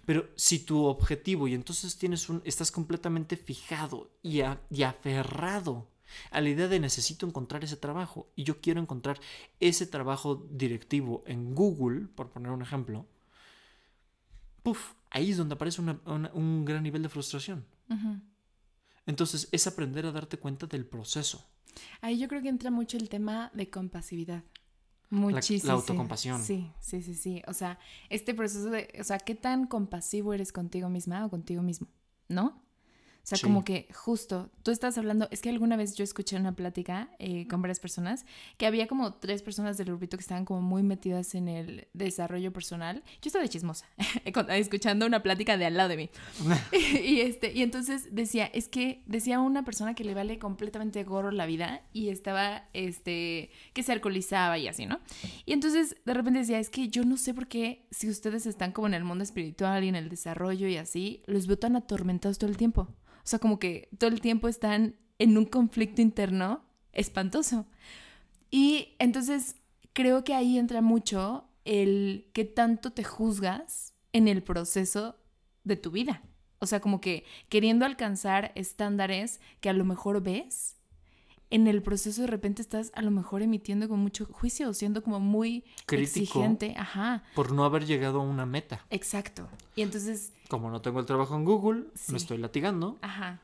Pero 0.05 0.29
si 0.35 0.59
tu 0.59 0.85
objetivo, 0.85 1.47
y 1.47 1.53
entonces 1.53 1.97
tienes 1.97 2.29
un, 2.29 2.41
estás 2.45 2.71
completamente 2.71 3.37
fijado 3.37 4.09
y, 4.21 4.41
a- 4.41 4.61
y 4.69 4.83
aferrado 4.83 5.87
a 6.31 6.41
la 6.41 6.49
idea 6.49 6.67
de 6.67 6.79
necesito 6.79 7.27
encontrar 7.27 7.63
ese 7.63 7.77
trabajo 7.77 8.27
y 8.35 8.43
yo 8.43 8.59
quiero 8.61 8.81
encontrar 8.81 9.19
ese 9.59 9.85
trabajo 9.85 10.47
directivo 10.49 11.23
en 11.27 11.53
Google, 11.53 12.07
por 12.15 12.29
poner 12.31 12.51
un 12.51 12.61
ejemplo, 12.63 13.05
puf, 14.63 14.93
ahí 15.11 15.31
es 15.31 15.37
donde 15.37 15.55
aparece 15.55 15.81
una- 15.81 15.99
una- 16.05 16.31
un 16.33 16.65
gran 16.65 16.83
nivel 16.83 17.03
de 17.03 17.09
frustración. 17.09 17.65
Entonces 19.05 19.47
es 19.51 19.65
aprender 19.67 20.05
a 20.05 20.11
darte 20.11 20.37
cuenta 20.37 20.67
del 20.67 20.85
proceso. 20.85 21.45
Ahí 22.01 22.19
yo 22.19 22.27
creo 22.27 22.41
que 22.41 22.49
entra 22.49 22.69
mucho 22.71 22.97
el 22.97 23.09
tema 23.09 23.51
de 23.53 23.69
compasividad. 23.69 24.43
Muchísimo. 25.09 25.73
autocompasión. 25.73 26.41
Sí, 26.43 26.71
sí, 26.79 27.01
sí, 27.01 27.15
sí. 27.15 27.41
O 27.47 27.53
sea, 27.53 27.79
este 28.09 28.33
proceso 28.33 28.69
de, 28.69 28.93
o 28.99 29.03
sea, 29.03 29.17
¿qué 29.17 29.35
tan 29.35 29.65
compasivo 29.65 30.33
eres 30.33 30.51
contigo 30.51 30.89
misma 30.89 31.25
o 31.25 31.29
contigo 31.29 31.61
mismo? 31.63 31.87
¿No? 32.27 32.61
O 33.23 33.27
sea, 33.29 33.37
Sí. 33.37 33.43
como 33.43 33.63
que 33.63 33.87
justo, 33.93 34.49
tú 34.63 34.71
estás 34.71 34.97
hablando, 34.97 35.27
es 35.31 35.41
que 35.41 35.49
alguna 35.49 35.75
vez 35.77 35.95
yo 35.95 36.03
escuché 36.03 36.35
una 36.35 36.55
plática 36.55 37.09
eh, 37.19 37.47
con 37.47 37.61
varias 37.61 37.79
personas, 37.79 38.25
que 38.57 38.65
había 38.65 38.87
como 38.87 39.13
tres 39.13 39.43
personas 39.43 39.77
del 39.77 39.87
grupito 39.87 40.17
que 40.17 40.21
estaban 40.21 40.45
como 40.45 40.61
muy 40.61 40.81
metidas 40.83 41.35
en 41.35 41.47
el 41.47 41.87
desarrollo 41.93 42.51
personal. 42.51 43.03
Yo 43.21 43.27
estaba 43.27 43.43
de 43.43 43.49
chismosa, 43.49 43.85
escuchando 44.49 45.05
una 45.05 45.21
plática 45.21 45.57
de 45.57 45.65
al 45.65 45.75
lado 45.77 45.89
de 45.89 45.97
mí. 45.97 46.09
y 47.03 47.21
este 47.21 47.53
y 47.53 47.61
entonces 47.61 48.15
decía 48.15 48.45
es 48.45 48.67
que 48.67 49.03
decía 49.05 49.39
una 49.39 49.63
persona 49.63 49.93
que 49.93 50.03
le 50.03 50.13
vale 50.13 50.39
completamente 50.39 51.03
gorro 51.03 51.31
la 51.31 51.45
vida 51.45 51.81
y 51.93 52.09
estaba 52.09 52.63
este 52.73 53.51
que 53.73 53.83
se 53.83 53.91
alcoholizaba 53.91 54.57
y 54.57 54.67
así 54.67 54.85
no 54.85 54.99
y 55.45 55.53
entonces 55.53 55.97
de 56.05 56.13
repente 56.13 56.39
decía 56.39 56.59
es 56.59 56.69
que 56.69 56.87
yo 56.89 57.03
no 57.03 57.17
sé 57.17 57.33
por 57.33 57.47
qué 57.47 57.85
si 57.91 58.09
ustedes 58.09 58.45
están 58.45 58.71
como 58.71 58.87
en 58.87 58.93
el 58.93 59.03
mundo 59.03 59.23
espiritual 59.23 59.83
y 59.83 59.89
en 59.89 59.95
el 59.95 60.09
desarrollo 60.09 60.67
y 60.67 60.77
así 60.77 61.23
los 61.27 61.47
veo 61.47 61.57
tan 61.57 61.75
atormentados 61.75 62.37
todo 62.37 62.49
el 62.49 62.57
tiempo 62.57 62.87
o 63.29 63.37
sea 63.37 63.37
como 63.37 63.59
que 63.59 63.89
todo 63.99 64.09
el 64.09 64.21
tiempo 64.21 64.47
están 64.47 64.95
en 65.19 65.37
un 65.37 65.45
conflicto 65.45 66.01
interno 66.01 66.65
espantoso 66.93 67.67
y 68.49 68.95
entonces 68.97 69.55
creo 69.93 70.23
que 70.23 70.33
ahí 70.33 70.57
entra 70.57 70.81
mucho 70.81 71.47
el 71.63 72.31
que 72.33 72.43
tanto 72.43 72.91
te 72.91 73.03
juzgas 73.03 73.93
en 74.13 74.27
el 74.27 74.41
proceso 74.41 75.15
de 75.63 75.75
tu 75.75 75.91
vida. 75.91 76.23
O 76.57 76.65
sea, 76.65 76.79
como 76.79 77.01
que 77.01 77.23
queriendo 77.49 77.85
alcanzar 77.85 78.51
estándares 78.55 79.41
que 79.61 79.69
a 79.69 79.73
lo 79.73 79.85
mejor 79.85 80.23
ves, 80.23 80.77
en 81.51 81.67
el 81.67 81.81
proceso 81.81 82.21
de 82.21 82.27
repente 82.27 82.61
estás 82.61 82.91
a 82.95 83.01
lo 83.01 83.11
mejor 83.11 83.41
emitiendo 83.41 83.89
con 83.89 83.99
mucho 83.99 84.25
juicio, 84.25 84.73
siendo 84.73 85.01
como 85.03 85.19
muy 85.19 85.63
Crítico. 85.85 86.19
exigente. 86.19 86.75
Ajá, 86.77 87.23
Por 87.35 87.51
no 87.51 87.63
haber 87.65 87.85
llegado 87.85 88.19
a 88.21 88.23
una 88.23 88.45
meta. 88.45 88.85
exacto. 88.89 89.47
Y 89.75 89.81
entonces, 89.81 90.33
Como 90.49 90.69
no 90.71 90.81
tengo 90.81 90.99
el 90.99 91.05
trabajo 91.05 91.35
en 91.35 91.45
Google, 91.45 91.85
Sí. 91.95 92.11
me 92.11 92.17
estoy 92.17 92.37
latigando. 92.37 92.97
ajá, 93.01 93.39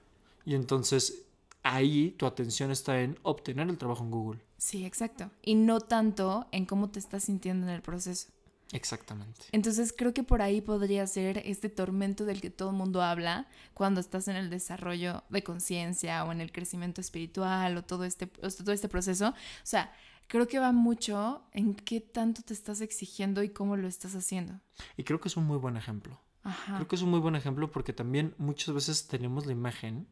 Y 0.46 0.54
entonces 0.56 1.24
ahí 1.64 2.12
tu 2.18 2.28
atención 2.28 2.70
está 2.72 3.02
en 3.02 3.18
obtener 3.24 3.68
el 3.70 3.78
trabajo 3.78 4.04
en 4.04 4.12
Google. 4.12 4.40
sí, 4.58 4.86
exacto. 4.86 5.32
Y 5.42 5.56
no 5.56 5.80
tanto 5.80 6.46
en 6.52 6.66
cómo 6.66 6.90
te 6.92 7.00
estás 7.00 7.24
sintiendo 7.24 7.66
en 7.68 7.74
el 7.74 7.82
proceso. 7.82 8.30
Exactamente. 8.72 9.46
Entonces 9.52 9.94
creo 9.96 10.14
que 10.14 10.24
por 10.24 10.42
ahí 10.42 10.62
podría 10.62 11.06
ser 11.08 11.40
este 11.46 11.70
tormento 11.70 12.26
del 12.26 12.42
que 12.42 12.50
todo 12.50 12.72
el 12.72 12.76
mundo 12.76 13.02
habla 13.02 13.48
cuando 13.74 14.02
estás 14.02 14.28
en 14.28 14.36
el 14.36 14.50
desarrollo 14.50 15.24
de 15.30 15.44
conciencia 15.44 16.26
o 16.26 16.32
en 16.32 16.42
el 16.42 16.52
crecimiento 16.52 17.02
espiritual 17.02 17.78
o 17.78 17.84
todo 17.84 18.04
este, 18.04 18.30
o 18.42 18.50
todo 18.50 18.72
este 18.72 18.90
proceso. 18.90 19.30
O 19.30 19.34
sea, 19.64 19.94
creo 20.28 20.48
que 20.48 20.60
va 20.60 20.72
mucho 20.72 21.44
en 21.52 21.76
qué 21.76 22.02
tanto 22.02 22.42
te 22.42 22.54
estás 22.54 22.82
exigiendo 22.82 23.44
y 23.44 23.50
cómo 23.50 23.78
lo 23.78 23.88
estás 23.88 24.16
haciendo. 24.16 24.60
Y 24.98 25.04
creo 25.04 25.20
que 25.20 25.28
es 25.28 25.38
un 25.38 25.46
muy 25.46 25.58
buen 25.58 25.78
ejemplo. 25.78 26.20
Ajá. 26.44 26.76
Creo 26.76 26.88
que 26.88 26.96
es 26.96 27.02
un 27.02 27.10
muy 27.10 27.20
buen 27.20 27.36
ejemplo 27.36 27.72
porque 27.72 27.94
también 27.94 28.36
muchas 28.38 28.74
veces 28.74 29.08
tenemos 29.08 29.46
la 29.46 29.52
imagen 29.52 30.08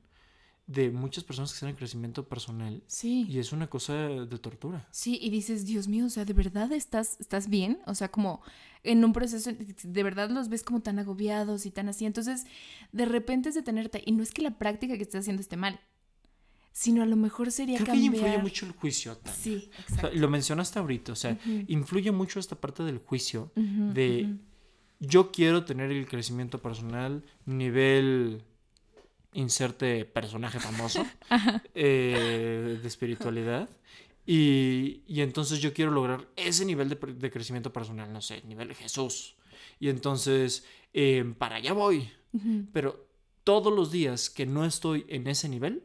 de 0.66 0.92
muchas 0.92 1.24
personas 1.26 1.52
que 1.52 1.56
están 1.56 1.70
en 1.70 1.76
crecimiento 1.76 2.28
personal 2.28 2.82
Sí. 2.88 3.26
y 3.30 3.40
es 3.40 3.52
una 3.52 3.68
cosa 3.70 3.94
de 3.96 4.38
tortura. 4.40 4.88
Sí, 4.92 5.20
y 5.22 5.30
dices, 5.30 5.66
Dios 5.66 5.88
mío, 5.90 6.06
o 6.06 6.10
sea, 6.10 6.24
¿de 6.24 6.34
verdad 6.34 6.72
estás, 6.72 7.18
estás 7.20 7.50
bien? 7.50 7.80
O 7.86 7.96
sea, 7.96 8.10
como 8.10 8.42
en 8.84 9.04
un 9.04 9.12
proceso, 9.12 9.52
de 9.52 10.04
verdad 10.04 10.30
los 10.30 10.48
ves 10.50 10.64
como 10.64 10.82
tan 10.82 11.00
agobiados 11.00 11.66
y 11.66 11.72
tan 11.72 11.90
así. 11.90 12.06
Entonces, 12.06 12.46
de 12.94 13.06
repente 13.06 13.50
es 13.50 13.56
detenerte. 13.56 14.02
Y 14.06 14.14
no 14.14 14.24
es 14.24 14.32
que 14.32 14.42
la 14.42 14.58
práctica 14.58 14.96
que 14.96 15.04
estás 15.04 15.22
haciendo 15.22 15.42
esté 15.42 15.58
mal, 15.58 15.80
sino 16.72 17.04
a 17.04 17.06
lo 17.06 17.16
mejor 17.18 17.52
sería 17.52 17.78
Creo 17.80 17.94
que 17.94 18.00
influye 18.02 18.38
mucho 18.40 18.66
el 18.66 18.72
juicio. 18.72 19.18
Tania. 19.18 19.38
Sí, 19.40 19.70
O 19.70 19.74
sea, 19.74 19.82
exacto. 19.98 20.18
lo 20.18 20.30
mencionaste 20.30 20.80
ahorita, 20.80 21.12
o 21.12 21.16
sea, 21.16 21.38
influye 21.68 22.12
mucho 22.12 22.40
esta 22.40 22.56
parte 22.56 22.84
del 22.84 22.98
juicio 23.00 23.52
de 23.56 24.38
yo 25.00 25.32
quiero 25.32 25.66
tener 25.66 25.92
el 25.92 26.08
crecimiento 26.08 26.62
personal 26.62 27.24
nivel 27.46 28.44
inserte 29.34 30.06
personaje 30.06 30.60
famoso 30.60 31.06
eh, 31.76 32.80
de 32.82 32.88
espiritualidad. 32.88 33.70
Y, 34.26 35.04
y, 35.06 35.22
entonces 35.22 35.60
yo 35.60 35.74
quiero 35.74 35.92
lograr 35.92 36.28
ese 36.38 36.66
nivel 36.66 36.88
de, 36.88 36.96
de, 36.96 37.32
crecimiento 37.32 37.74
personal, 37.74 38.12
no 38.14 38.22
sé, 38.22 38.42
nivel 38.46 38.70
de 38.70 38.76
Jesús. 38.76 39.36
Y 39.80 39.90
entonces, 39.90 40.66
eh, 40.94 41.34
para 41.38 41.58
allá 41.58 41.74
voy. 41.74 42.10
Uh 42.32 42.38
-huh. 42.40 42.68
Pero 42.72 43.06
todos 43.44 43.74
los 43.74 43.92
días 43.92 44.30
que 44.30 44.46
no 44.46 44.66
estoy 44.66 45.06
en 45.10 45.28
ese 45.28 45.50
nivel, 45.50 45.84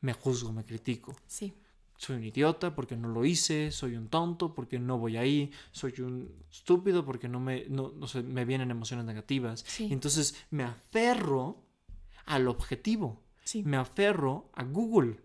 me 0.00 0.12
juzgo, 0.12 0.52
me 0.52 0.64
critico. 0.64 1.16
Sí. 1.26 1.52
Soy 1.96 2.16
un 2.16 2.24
idiota 2.24 2.74
porque 2.74 2.96
no 2.96 3.08
lo 3.08 3.24
hice, 3.24 3.70
soy 3.72 3.96
un 3.96 4.08
tonto 4.08 4.54
porque 4.54 4.78
no 4.78 4.96
voy 4.96 5.16
ahí, 5.16 5.50
soy 5.70 5.92
un 6.00 6.32
estúpido 6.50 7.04
porque 7.04 7.28
no 7.28 7.40
me, 7.40 7.66
no, 7.68 7.92
no 7.94 8.06
sé, 8.06 8.22
me 8.22 8.44
vienen 8.46 8.70
emociones 8.70 9.04
negativas. 9.04 9.64
Sí. 9.66 9.88
Y 9.88 9.92
entonces 9.92 10.34
me 10.50 10.62
aferro 10.62 11.69
al 12.26 12.48
objetivo, 12.48 13.22
Sí. 13.44 13.62
me 13.64 13.76
aferro 13.76 14.50
a 14.54 14.64
Google. 14.64 15.20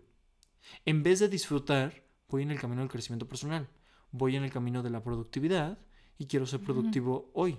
En 0.84 1.02
vez 1.02 1.20
de 1.20 1.28
disfrutar, 1.28 2.02
voy 2.28 2.42
en 2.42 2.50
el 2.50 2.58
camino 2.60 2.80
del 2.80 2.90
crecimiento 2.90 3.28
personal, 3.28 3.68
voy 4.10 4.36
en 4.36 4.42
el 4.44 4.50
camino 4.50 4.82
de 4.82 4.90
la 4.90 5.02
productividad 5.02 5.78
y 6.18 6.26
quiero 6.26 6.46
ser 6.46 6.60
productivo 6.60 7.30
hoy. 7.34 7.58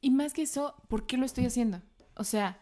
Y 0.00 0.10
más 0.10 0.32
que 0.34 0.42
eso, 0.42 0.74
¿por 0.88 1.06
qué 1.06 1.16
lo 1.16 1.24
estoy 1.26 1.46
haciendo? 1.46 1.82
O 2.14 2.22
sea, 2.22 2.60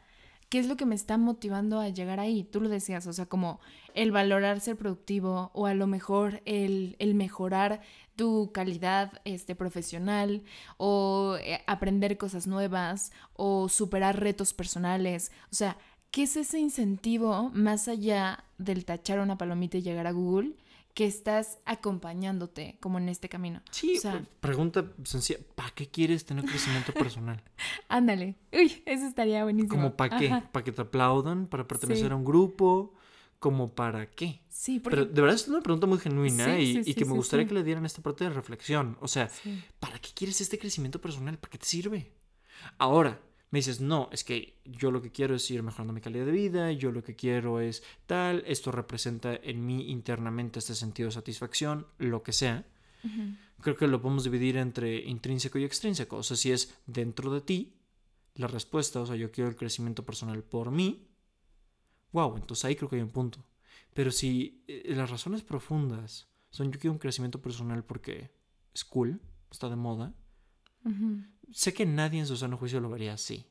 ¿qué 0.49 0.59
es 0.59 0.67
lo 0.69 0.77
que 0.77 0.87
me 0.87 0.95
está 0.95 1.19
motivando 1.19 1.81
a 1.81 1.89
llegar 1.91 2.21
ahí? 2.21 2.45
Tú 2.45 2.61
lo 2.61 2.69
decías, 2.71 3.07
o 3.07 3.13
sea, 3.13 3.27
como 3.27 3.61
el 3.95 4.13
valorar 4.13 4.61
ser 4.61 4.77
productivo 4.77 5.51
o 5.53 5.67
a 5.67 5.75
lo 5.75 5.87
mejor 5.87 6.41
el, 6.47 6.97
el 6.99 7.15
mejorar 7.15 7.83
tu 8.15 8.51
calidad 8.53 9.21
este, 9.25 9.55
profesional 9.55 10.43
o 10.79 11.37
eh, 11.41 11.61
aprender 11.67 12.17
cosas 12.17 12.47
nuevas 12.47 13.13
o 13.35 13.69
superar 13.69 14.21
retos 14.21 14.55
personales. 14.55 15.33
O 15.53 15.55
sea, 15.55 15.77
¿qué 16.17 16.23
es 16.23 16.35
ese 16.39 16.59
incentivo 16.59 17.51
más 17.53 17.89
allá 17.89 18.43
del 18.57 18.87
tachar 18.87 19.19
una 19.21 19.37
palomita 19.37 19.77
y 19.77 19.83
llegar 19.83 20.07
a 20.07 20.13
Google? 20.13 20.55
que 20.95 21.05
estás 21.05 21.59
acompañándote 21.67 22.79
como 22.81 22.97
en 22.97 23.11
este 23.11 23.29
camino. 23.29 23.61
Sí, 23.71 23.99
O 23.99 24.01
sea- 24.01 24.25
pregunta 24.41 24.83
sencilla, 25.05 25.41
¿para 25.55 25.69
qué 25.73 25.89
quieres 25.89 26.25
tener 26.25 26.47
crecimiento 26.47 26.95
personal? 26.95 27.43
Ándale. 27.89 28.37
Uy, 28.51 28.83
eso 28.87 29.07
estaría 29.07 29.45
buenísimo. 29.45 29.75
¿Como 29.75 29.95
para 29.95 30.17
qué? 30.17 30.43
¿Para 30.51 30.65
que 30.65 30.73
te 30.73 30.81
aplaudan? 30.81 31.49
¿Para 31.49 31.69
pertenecer 31.69 32.07
Sí. 32.07 32.13
a 32.13 32.17
un 32.17 32.25
grupo? 32.25 32.95
¿Como 33.39 33.75
para 33.75 34.09
qué? 34.09 34.41
Sí, 34.49 34.81
porque... 34.81 34.97
Pero 34.97 35.13
de 35.13 35.21
verdad 35.21 35.35
es 35.37 35.47
una 35.49 35.61
pregunta 35.61 35.87
muy 35.87 35.99
genuina 35.99 36.47
Sí, 36.47 36.63
y, 36.63 36.83
sí, 36.85 36.91
y 36.93 36.95
que 36.95 37.05
me 37.05 37.13
gustaría 37.13 37.47
que 37.47 37.53
le 37.53 37.63
dieran 37.63 37.85
esta 37.85 38.01
parte 38.01 38.25
de 38.25 38.31
reflexión. 38.31 38.97
O 39.03 39.07
sea. 39.09 39.29
¿para 39.79 39.99
qué 39.99 40.09
quieres 40.15 40.41
este 40.41 40.59
crecimiento 40.59 40.99
personal? 40.99 41.37
¿Para 41.37 41.51
qué 41.51 41.59
te 41.59 41.67
sirve? 41.67 42.11
Ahora, 42.79 43.21
me 43.57 43.61
dices, 43.61 43.81
no, 43.81 44.11
es 44.13 44.23
que 44.23 44.61
yo 44.67 44.91
lo 44.91 45.01
que 45.01 45.11
quiero 45.11 45.35
es 45.35 45.51
ir 45.51 45.63
mejorando 45.63 45.95
mi 45.95 46.03
calidad 46.03 46.27
de 46.27 46.33
vida, 46.33 46.73
yo 46.73 46.93
lo 46.93 47.03
que 47.03 47.17
quiero 47.17 47.59
es 47.59 47.83
tal, 48.05 48.45
esto 48.47 48.71
representa 48.71 49.35
en 49.35 49.65
mí 49.65 49.91
internamente 49.91 50.59
este 50.59 50.75
sentido 50.75 51.07
de 51.07 51.15
satisfacción, 51.15 51.87
lo 51.97 52.23
que 52.23 52.35
sea. 52.35 52.67
Creo 53.63 53.75
que 53.75 53.87
lo 53.87 54.03
podemos 54.03 54.25
dividir 54.25 54.59
entre 54.59 54.99
intrínseco 54.99 55.59
y 55.59 55.65
extrínseco. 55.65 56.19
O 56.19 56.23
sea, 56.23 56.37
si 56.37 56.53
es 56.53 56.77
dentro 56.85 57.33
de 57.33 57.41
ti, 57.41 57.73
la 58.35 58.47
respuesta, 58.47 59.01
o 59.01 59.07
sea, 59.07 59.17
yo 59.17 59.33
quiero 59.33 59.49
el 59.49 59.57
crecimiento 59.57 60.05
personal 60.05 60.43
por 60.45 60.71
mí, 60.71 61.09
wow, 62.13 62.37
entonces 62.37 62.63
ahí 62.67 62.77
creo 62.77 62.91
que 62.91 62.97
hay 62.97 63.03
un 63.03 63.09
punto. 63.09 63.43
Pero 63.95 64.11
si 64.11 64.65
eh, 64.69 64.93
las 64.95 65.09
razones 65.09 65.43
profundas 65.43 66.29
son 66.51 66.71
yo 66.71 66.79
quiero 66.79 66.93
un 66.93 66.99
crecimiento 66.99 67.41
personal 67.41 67.85
porque 67.85 68.31
es 68.75 68.85
cool, 68.85 69.19
está 69.51 69.71
de 69.71 69.77
moda, 69.77 70.15
Ujú. 70.87 71.23
Sé 71.53 71.73
que 71.73 71.87
nadie 71.87 72.21
en 72.21 72.27
su 72.27 72.37
sano 72.37 72.57
juicio 72.57 72.81
lo 72.81 72.91
vería 72.91 73.15
así. 73.15 73.47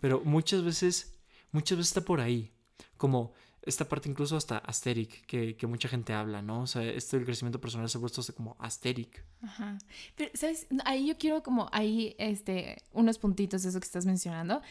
Pero 0.00 0.20
muchas 0.24 0.62
veces, 0.62 1.14
muchas 1.52 1.78
veces 1.78 1.90
está 1.90 2.00
por 2.02 2.20
ahí. 2.20 2.52
Como 2.96 3.32
esta 3.62 3.88
parte 3.88 4.08
incluso 4.08 4.36
hasta 4.36 4.58
asteric, 4.58 5.26
que, 5.26 5.56
que 5.56 5.66
mucha 5.66 5.88
gente 5.88 6.12
habla, 6.12 6.40
¿no? 6.40 6.62
O 6.62 6.66
sea, 6.66 6.84
esto 6.84 7.16
del 7.16 7.26
crecimiento 7.26 7.60
personal 7.60 7.88
se 7.88 7.98
ha 7.98 8.00
puesto 8.00 8.22
como 8.34 8.56
asteric. 8.60 9.24
Ajá. 9.42 9.78
Pero, 10.14 10.30
¿sabes? 10.34 10.66
Ahí 10.84 11.08
yo 11.08 11.18
quiero 11.18 11.42
como 11.42 11.68
ahí, 11.72 12.14
este, 12.18 12.82
unos 12.92 13.18
puntitos 13.18 13.62
de 13.62 13.70
eso 13.70 13.80
que 13.80 13.86
estás 13.86 14.06
mencionando. 14.06 14.62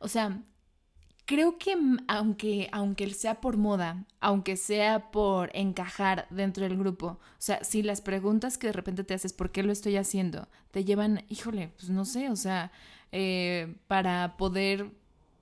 O 0.00 0.08
sea, 0.08 0.42
creo 1.30 1.58
que 1.58 1.76
aunque, 2.08 2.68
aunque 2.72 3.08
sea 3.14 3.40
por 3.40 3.56
moda, 3.56 4.04
aunque 4.18 4.56
sea 4.56 5.12
por 5.12 5.52
encajar 5.54 6.26
dentro 6.28 6.64
del 6.64 6.76
grupo, 6.76 7.06
o 7.06 7.18
sea, 7.38 7.62
si 7.62 7.84
las 7.84 8.00
preguntas 8.00 8.58
que 8.58 8.66
de 8.66 8.72
repente 8.72 9.04
te 9.04 9.14
haces, 9.14 9.32
¿por 9.32 9.52
qué 9.52 9.62
lo 9.62 9.70
estoy 9.70 9.96
haciendo? 9.96 10.48
Te 10.72 10.84
llevan, 10.84 11.24
híjole, 11.28 11.68
pues 11.76 11.88
no 11.88 12.04
sé, 12.04 12.30
o 12.30 12.34
sea, 12.34 12.72
eh, 13.12 13.76
para 13.86 14.36
poder 14.38 14.90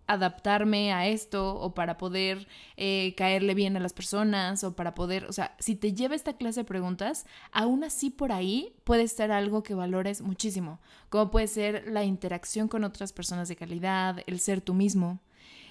adaptarme 0.07 0.93
a 0.93 1.07
esto 1.07 1.57
o 1.57 1.73
para 1.73 1.97
poder 1.97 2.49
eh, 2.77 3.15
caerle 3.17 3.55
bien 3.55 3.75
a 3.79 3.81
las 3.81 3.95
personas 3.95 4.65
o 4.65 4.77
para 4.77 4.95
poder, 4.95 5.25
o 5.25 5.33
sea, 5.33 5.57
si 5.59 5.75
te 5.75 5.95
lleva 5.95 6.15
esta 6.15 6.35
clase 6.37 6.61
de 6.61 6.65
preguntas, 6.65 7.25
aún 7.51 7.83
así 7.83 8.11
por 8.11 8.31
ahí 8.31 8.75
puede 8.85 9.05
estar 9.05 9.31
algo 9.31 9.63
que 9.63 9.73
valores 9.73 10.21
muchísimo, 10.21 10.81
como 11.09 11.31
puede 11.31 11.47
ser 11.47 11.85
la 11.91 12.05
interacción 12.05 12.69
con 12.69 12.85
otras 12.85 13.15
personas 13.15 13.49
de 13.49 13.57
calidad, 13.57 14.23
el 14.27 14.39
ser 14.39 14.61
tú 14.61 14.75
mismo, 14.75 15.21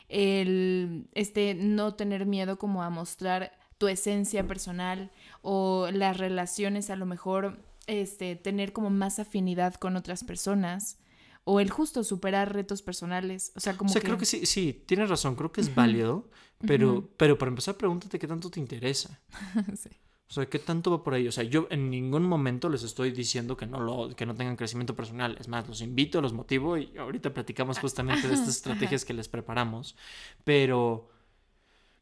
el 0.10 1.08
este 1.14 1.54
no 1.54 1.96
tener 1.96 2.26
miedo 2.26 2.58
como 2.58 2.84
a 2.84 2.90
mostrar 2.90 3.58
tu 3.78 3.88
esencia 3.88 4.48
personal 4.48 5.12
o 5.42 5.90
las 5.92 6.18
relaciones 6.18 6.90
a 6.90 6.96
lo 6.96 7.06
mejor 7.06 7.60
este 7.88 8.36
tener 8.36 8.74
como 8.74 8.90
más 8.90 9.20
afinidad 9.20 9.76
con 9.76 9.96
otras 9.96 10.24
personas 10.24 10.98
o 11.44 11.62
el 11.62 11.70
justo 11.70 12.04
superar 12.04 12.54
retos 12.54 12.82
personales, 12.82 13.54
o 13.56 13.62
sea, 13.62 13.78
como 13.78 13.90
o 13.90 13.94
sea, 13.94 14.02
que, 14.02 14.08
creo 14.08 14.18
que 14.18 14.26
sí, 14.26 14.46
sí, 14.46 14.84
tienes 14.86 15.10
razón, 15.10 15.36
creo 15.36 15.54
que 15.54 15.62
es 15.62 15.74
válido, 15.74 16.30
pero, 16.60 17.10
pero 17.16 17.38
para 17.38 17.48
empezar, 17.48 17.78
pregúntate 17.78 18.20
qué 18.20 18.28
tanto 18.28 18.50
te 18.50 18.60
interesa. 18.60 19.22
Sí. 19.78 19.90
O 20.30 20.34
sea, 20.34 20.46
¿qué 20.46 20.60
tanto 20.60 20.92
va 20.92 21.04
por 21.04 21.14
ahí? 21.14 21.28
O 21.28 21.32
sea, 21.32 21.46
yo 21.46 21.68
en 21.70 21.90
ningún 21.90 22.24
momento 22.24 22.68
les 22.68 22.84
estoy 22.84 23.12
diciendo 23.12 23.56
que 23.56 23.66
no, 23.66 23.80
lo, 23.80 24.14
que 24.14 24.26
no 24.26 24.36
tengan 24.36 24.58
crecimiento 24.58 24.94
personal. 24.96 25.38
Es 25.40 25.48
más, 25.48 25.68
los 25.68 25.82
invito, 25.82 26.22
los 26.22 26.34
motivo 26.34 26.78
y 26.78 26.98
ahorita 26.98 27.34
platicamos 27.34 27.80
justamente 27.80 28.28
de 28.28 28.34
estas 28.34 28.50
estrategias 28.58 29.06
que 29.06 29.14
les 29.14 29.30
preparamos. 29.30 29.96
Pero, 30.44 31.10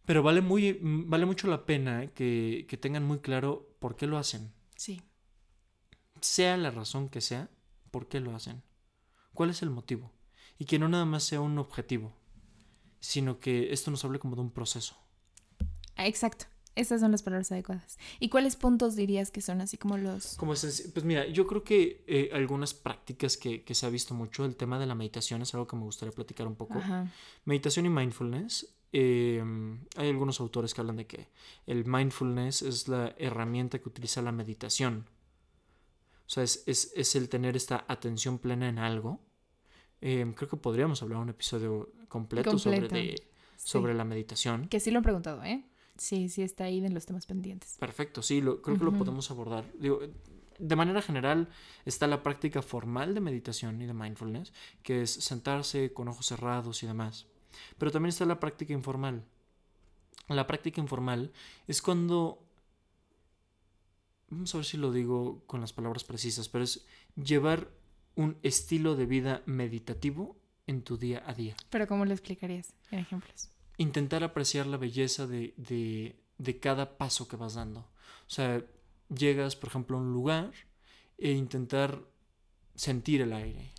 pero 0.06 0.24
vale, 0.24 0.42
muy, 0.42 0.80
vale 0.82 1.28
mucho 1.28 1.48
la 1.48 1.66
pena 1.66 2.08
que, 2.08 2.66
que 2.68 2.78
tengan 2.78 3.04
muy 3.04 3.20
claro 3.20 3.70
por 3.80 3.96
qué 3.96 4.08
lo 4.08 4.18
hacen. 4.18 4.52
Sí. 4.76 5.04
Sea 6.20 6.58
la 6.58 6.72
razón 6.72 7.10
que 7.10 7.22
sea, 7.22 7.50
por 7.92 8.08
qué 8.08 8.20
lo 8.20 8.36
hacen. 8.36 8.64
¿Cuál 9.36 9.52
es 9.52 9.62
el 9.62 9.70
motivo? 9.70 10.12
Y 10.58 10.66
que 10.66 10.80
no 10.80 10.90
nada 10.90 11.06
más 11.06 11.24
sea 11.24 11.42
un 11.42 11.60
objetivo, 11.60 12.12
sino 13.00 13.40
que 13.40 13.72
esto 13.72 13.92
nos 13.92 14.04
hable 14.04 14.18
como 14.18 14.36
de 14.36 14.42
un 14.42 14.52
proceso. 14.52 14.98
Ah, 15.96 16.08
Exacto. 16.08 16.46
Esas 16.76 17.00
son 17.02 17.12
las 17.12 17.24
palabras 17.24 17.52
adecuadas. 17.52 17.98
¿Y 18.20 18.28
cuáles 18.30 18.56
puntos 18.58 18.96
dirías 18.98 19.32
que 19.32 19.42
son 19.42 19.62
así 19.62 19.78
como 19.78 19.98
los... 19.98 20.36
Como 20.36 20.52
pues 20.54 21.04
mira, 21.06 21.26
yo 21.28 21.48
creo 21.48 21.64
que 21.64 22.04
eh, 22.06 22.30
algunas 22.34 22.74
prácticas 22.74 23.38
que, 23.38 23.64
que 23.64 23.74
se 23.74 23.86
ha 23.86 23.90
visto 23.90 24.14
mucho, 24.14 24.44
el 24.44 24.56
tema 24.58 24.78
de 24.78 24.86
la 24.86 24.94
meditación 24.96 25.42
es 25.42 25.54
algo 25.54 25.68
que 25.68 25.76
me 25.78 25.84
gustaría 25.84 26.14
platicar 26.14 26.48
un 26.48 26.56
poco. 26.56 26.74
Ajá. 26.80 27.10
Meditación 27.46 27.86
y 27.86 27.90
mindfulness, 27.90 28.76
eh, 28.92 29.42
hay 29.96 30.10
algunos 30.10 30.40
autores 30.42 30.74
que 30.74 30.82
hablan 30.82 30.98
de 30.98 31.08
que 31.08 31.30
el 31.66 31.86
mindfulness 31.86 32.62
es 32.62 32.88
la 32.90 33.16
herramienta 33.18 33.80
que 33.80 33.88
utiliza 33.88 34.22
la 34.22 34.32
meditación. 34.34 35.06
O 36.28 36.30
sea, 36.30 36.44
es, 36.44 36.64
es, 36.66 36.92
es 36.96 37.16
el 37.16 37.30
tener 37.30 37.56
esta 37.56 37.86
atención 37.88 38.38
plena 38.40 38.68
en 38.68 38.80
algo. 38.80 39.22
Eh, 40.02 40.30
creo 40.36 40.50
que 40.50 40.58
podríamos 40.58 41.02
hablar 41.02 41.20
un 41.20 41.30
episodio 41.30 41.92
completo, 42.10 42.58
sobre, 42.60 42.88
de- 42.88 43.16
Sí. 43.58 43.70
sobre 43.70 43.94
la 43.94 44.04
meditación. 44.04 44.68
Que 44.68 44.80
sí 44.82 44.92
lo 44.92 44.98
han 44.98 45.04
preguntado, 45.04 45.42
¿eh? 45.44 45.64
Sí, 45.98 46.30
sí 46.30 46.42
está 46.42 46.66
ahí 46.66 46.82
de 46.82 46.90
los 46.90 47.06
temas 47.06 47.26
pendientes. 47.26 47.78
Perfecto, 47.80 48.22
sí, 48.22 48.42
lo, 48.42 48.62
creo 48.62 48.78
que 48.78 48.84
lo 48.84 48.94
podemos 48.94 49.32
abordar. 49.32 49.66
Digo, 49.80 50.02
de 50.58 50.76
manera 50.76 51.02
general 51.02 51.50
está 51.86 52.08
la 52.08 52.24
práctica 52.24 52.62
formal 52.62 53.14
de 53.14 53.22
meditación 53.22 53.82
y 53.82 53.86
de 53.86 53.94
mindfulness, 53.94 54.54
que 54.84 55.02
es 55.02 55.12
sentarse 55.12 55.94
con 55.94 56.08
ojos 56.08 56.28
cerrados 56.28 56.84
y 56.84 56.88
demás. 56.88 57.28
Pero 57.78 57.92
también 57.92 58.10
está 58.10 58.26
la 58.26 58.40
práctica 58.40 58.74
informal. 58.74 59.26
La 60.28 60.48
práctica 60.48 60.82
informal 60.82 61.32
es 61.68 61.82
cuando, 61.82 62.44
vamos 64.30 64.54
a 64.54 64.58
ver 64.58 64.66
si 64.66 64.78
lo 64.78 64.92
digo 64.92 65.44
con 65.46 65.62
las 65.62 65.74
palabras 65.74 66.04
precisas, 66.04 66.50
pero 66.50 66.64
es 66.64 66.86
llevar 67.16 67.70
un 68.16 68.38
estilo 68.44 68.96
de 68.96 69.06
vida 69.06 69.44
meditativo 69.46 70.38
en 70.68 70.82
tu 70.82 70.98
día 70.98 71.24
a 71.28 71.34
día 71.34 71.56
Pero 71.70 71.88
¿cómo 71.88 72.06
lo 72.06 72.12
explicarías 72.12 72.74
en 72.92 73.00
ejemplos? 73.00 73.50
Intentar 73.78 74.24
apreciar 74.24 74.66
la 74.68 74.78
belleza 74.78 75.28
de, 75.28 75.54
de, 75.58 76.16
de 76.38 76.60
cada 76.60 76.98
paso 76.98 77.28
que 77.28 77.36
vas 77.36 77.56
dando. 77.56 77.80
O 77.82 78.30
sea, 78.30 78.64
llegas, 79.16 79.56
por 79.56 79.70
ejemplo, 79.70 79.98
a 79.98 80.02
un 80.02 80.14
lugar 80.14 80.52
e 81.18 81.32
intentar 81.32 82.02
sentir 82.76 83.22
el 83.22 83.32
aire, 83.34 83.72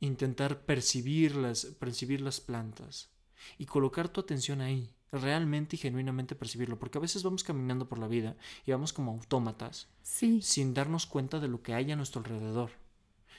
intentar 0.00 0.64
percibir 0.64 1.36
las, 1.36 1.66
percibir 1.66 2.20
las 2.20 2.40
plantas 2.40 3.10
y 3.58 3.66
colocar 3.66 4.08
tu 4.08 4.20
atención 4.20 4.60
ahí, 4.60 4.94
realmente 5.10 5.76
y 5.76 5.78
genuinamente 5.78 6.34
percibirlo, 6.34 6.78
porque 6.78 6.98
a 6.98 7.00
veces 7.02 7.22
vamos 7.22 7.44
caminando 7.44 7.88
por 7.88 7.98
la 7.98 8.08
vida 8.08 8.36
y 8.64 8.70
vamos 8.72 8.92
como 8.92 9.12
autómatas 9.12 9.88
Sí. 10.02 10.40
sin 10.42 10.72
darnos 10.74 11.06
cuenta 11.06 11.38
de 11.38 11.48
lo 11.48 11.62
que 11.62 11.74
hay 11.74 11.92
a 11.92 11.96
nuestro 11.96 12.20
alrededor. 12.20 12.70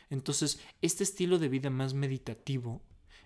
Entonces, 0.10 0.60
este 0.82 1.04
estilo 1.04 1.40
de 1.40 1.50
vida 1.50 1.70
más 1.72 1.94
meditativo 1.96 2.82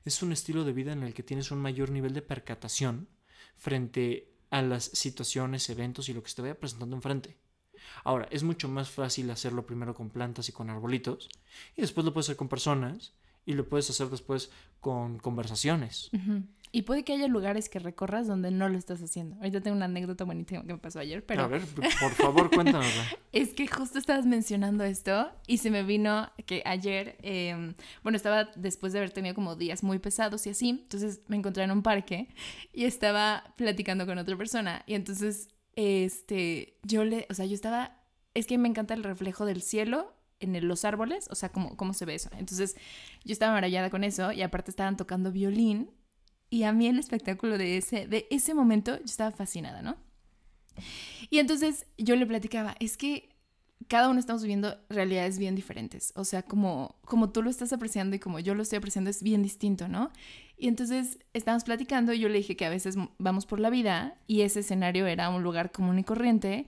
es 0.07 0.21
un 0.23 0.31
estilo 0.31 0.63
de 0.63 0.73
vida 0.73 0.93
en 0.93 1.03
el 1.03 1.13
que 1.13 1.23
tienes 1.23 1.51
un 1.51 1.59
mayor 1.59 1.89
nivel 1.89 2.13
de 2.13 2.21
percatación 2.21 3.07
frente 3.55 4.33
a 4.49 4.61
las 4.61 4.85
situaciones, 4.85 5.69
eventos 5.69 6.09
y 6.09 6.13
lo 6.13 6.23
que 6.23 6.29
se 6.29 6.35
te 6.35 6.41
vaya 6.41 6.59
presentando 6.59 6.95
enfrente. 6.95 7.37
Ahora, 8.03 8.27
es 8.31 8.43
mucho 8.43 8.67
más 8.67 8.89
fácil 8.89 9.29
hacerlo 9.29 9.65
primero 9.65 9.93
con 9.93 10.09
plantas 10.09 10.49
y 10.49 10.51
con 10.51 10.69
arbolitos, 10.69 11.29
y 11.75 11.81
después 11.81 12.05
lo 12.05 12.13
puedes 12.13 12.27
hacer 12.27 12.37
con 12.37 12.49
personas, 12.49 13.13
y 13.47 13.53
lo 13.53 13.67
puedes 13.67 13.89
hacer 13.89 14.09
después 14.09 14.51
con 14.81 15.17
conversaciones. 15.17 16.11
Y 16.73 16.81
puede 16.81 17.03
que 17.05 17.13
haya 17.13 17.29
lugares 17.29 17.69
que 17.69 17.79
recorras 17.79 18.27
donde 18.27 18.51
no 18.51 18.67
lo 18.67 18.77
estás 18.77 19.01
haciendo. 19.01 19.37
Ahorita 19.37 19.61
tengo 19.61 19.77
una 19.77 19.85
anécdota 19.85 20.25
bonita 20.25 20.61
que 20.61 20.73
me 20.73 20.77
pasó 20.77 20.99
ayer, 20.99 21.25
pero... 21.25 21.43
A 21.43 21.47
ver, 21.47 21.61
por 21.65 22.11
favor, 22.11 22.53
cuéntanos. 22.53 22.85
es 23.31 23.53
que 23.53 23.65
justo 23.67 23.99
estabas 23.99 24.25
mencionando 24.25 24.83
esto 24.83 25.31
y 25.47 25.59
se 25.59 25.71
me 25.71 25.83
vino 25.83 26.29
que 26.45 26.61
ayer, 26.65 27.17
em, 27.21 27.73
bueno, 28.03 28.17
estaba 28.17 28.49
después 28.57 28.91
de 28.91 28.99
haber 28.99 29.11
tenido 29.11 29.33
como 29.33 29.55
días 29.55 29.81
muy 29.81 29.97
pesados 29.97 30.45
y 30.45 30.49
así, 30.49 30.69
entonces 30.69 31.21
me 31.27 31.37
encontré 31.37 31.63
en 31.63 31.71
un 31.71 31.83
parque 31.83 32.27
y 32.73 32.83
estaba 32.83 33.55
platicando 33.55 34.05
con 34.05 34.17
otra 34.17 34.35
persona 34.35 34.83
y 34.87 34.95
entonces, 34.95 35.47
este, 35.77 36.77
yo 36.83 37.05
le, 37.05 37.27
o 37.29 37.33
sea, 37.33 37.45
yo 37.45 37.53
estaba, 37.53 37.97
es 38.33 38.45
que 38.45 38.57
me 38.57 38.67
encanta 38.67 38.93
el 38.93 39.05
reflejo 39.05 39.45
del 39.45 39.61
cielo 39.61 40.16
en 40.39 40.67
los 40.67 40.85
árboles, 40.85 41.27
o 41.29 41.35
sea, 41.35 41.49
cómo, 41.49 41.75
cómo 41.77 41.93
se 41.93 42.05
ve 42.05 42.15
eso. 42.15 42.29
Entonces, 42.37 42.75
yo 43.23 43.33
estaba 43.33 43.53
maravillada 43.53 43.89
con 43.89 44.03
eso 44.03 44.31
y 44.31 44.41
aparte 44.41 44.71
estaban 44.71 44.97
tocando 44.97 45.31
violín 45.31 45.91
y 46.49 46.63
a 46.63 46.71
mí 46.71 46.87
el 46.87 46.99
espectáculo 46.99 47.57
de 47.57 47.77
ese, 47.77 48.07
de 48.07 48.27
ese 48.29 48.53
momento, 48.53 48.97
yo 48.97 49.05
estaba 49.05 49.31
fascinada, 49.31 49.81
¿no? 49.81 49.97
Y 51.29 51.39
entonces 51.39 51.87
yo 51.97 52.15
le 52.15 52.25
platicaba, 52.25 52.75
es 52.79 52.97
que 52.97 53.29
cada 53.87 54.09
uno 54.09 54.19
estamos 54.19 54.41
viviendo 54.41 54.77
realidades 54.89 55.37
bien 55.39 55.55
diferentes. 55.55 56.13
O 56.15 56.25
sea, 56.25 56.43
como, 56.43 56.99
como 57.05 57.29
tú 57.31 57.41
lo 57.41 57.49
estás 57.49 57.73
apreciando 57.73 58.15
y 58.15 58.19
como 58.19 58.39
yo 58.39 58.55
lo 58.55 58.63
estoy 58.63 58.77
apreciando 58.77 59.09
es 59.09 59.23
bien 59.23 59.43
distinto, 59.43 59.87
¿no? 59.87 60.11
Y 60.57 60.67
entonces 60.67 61.19
estábamos 61.33 61.63
platicando 61.63 62.13
y 62.13 62.19
yo 62.19 62.29
le 62.29 62.37
dije 62.37 62.55
que 62.55 62.65
a 62.65 62.69
veces 62.69 62.95
vamos 63.17 63.45
por 63.45 63.59
la 63.59 63.69
vida 63.69 64.17
y 64.25 64.41
ese 64.41 64.61
escenario 64.61 65.05
era 65.05 65.29
un 65.29 65.43
lugar 65.43 65.71
común 65.71 65.99
y 65.99 66.03
corriente, 66.03 66.67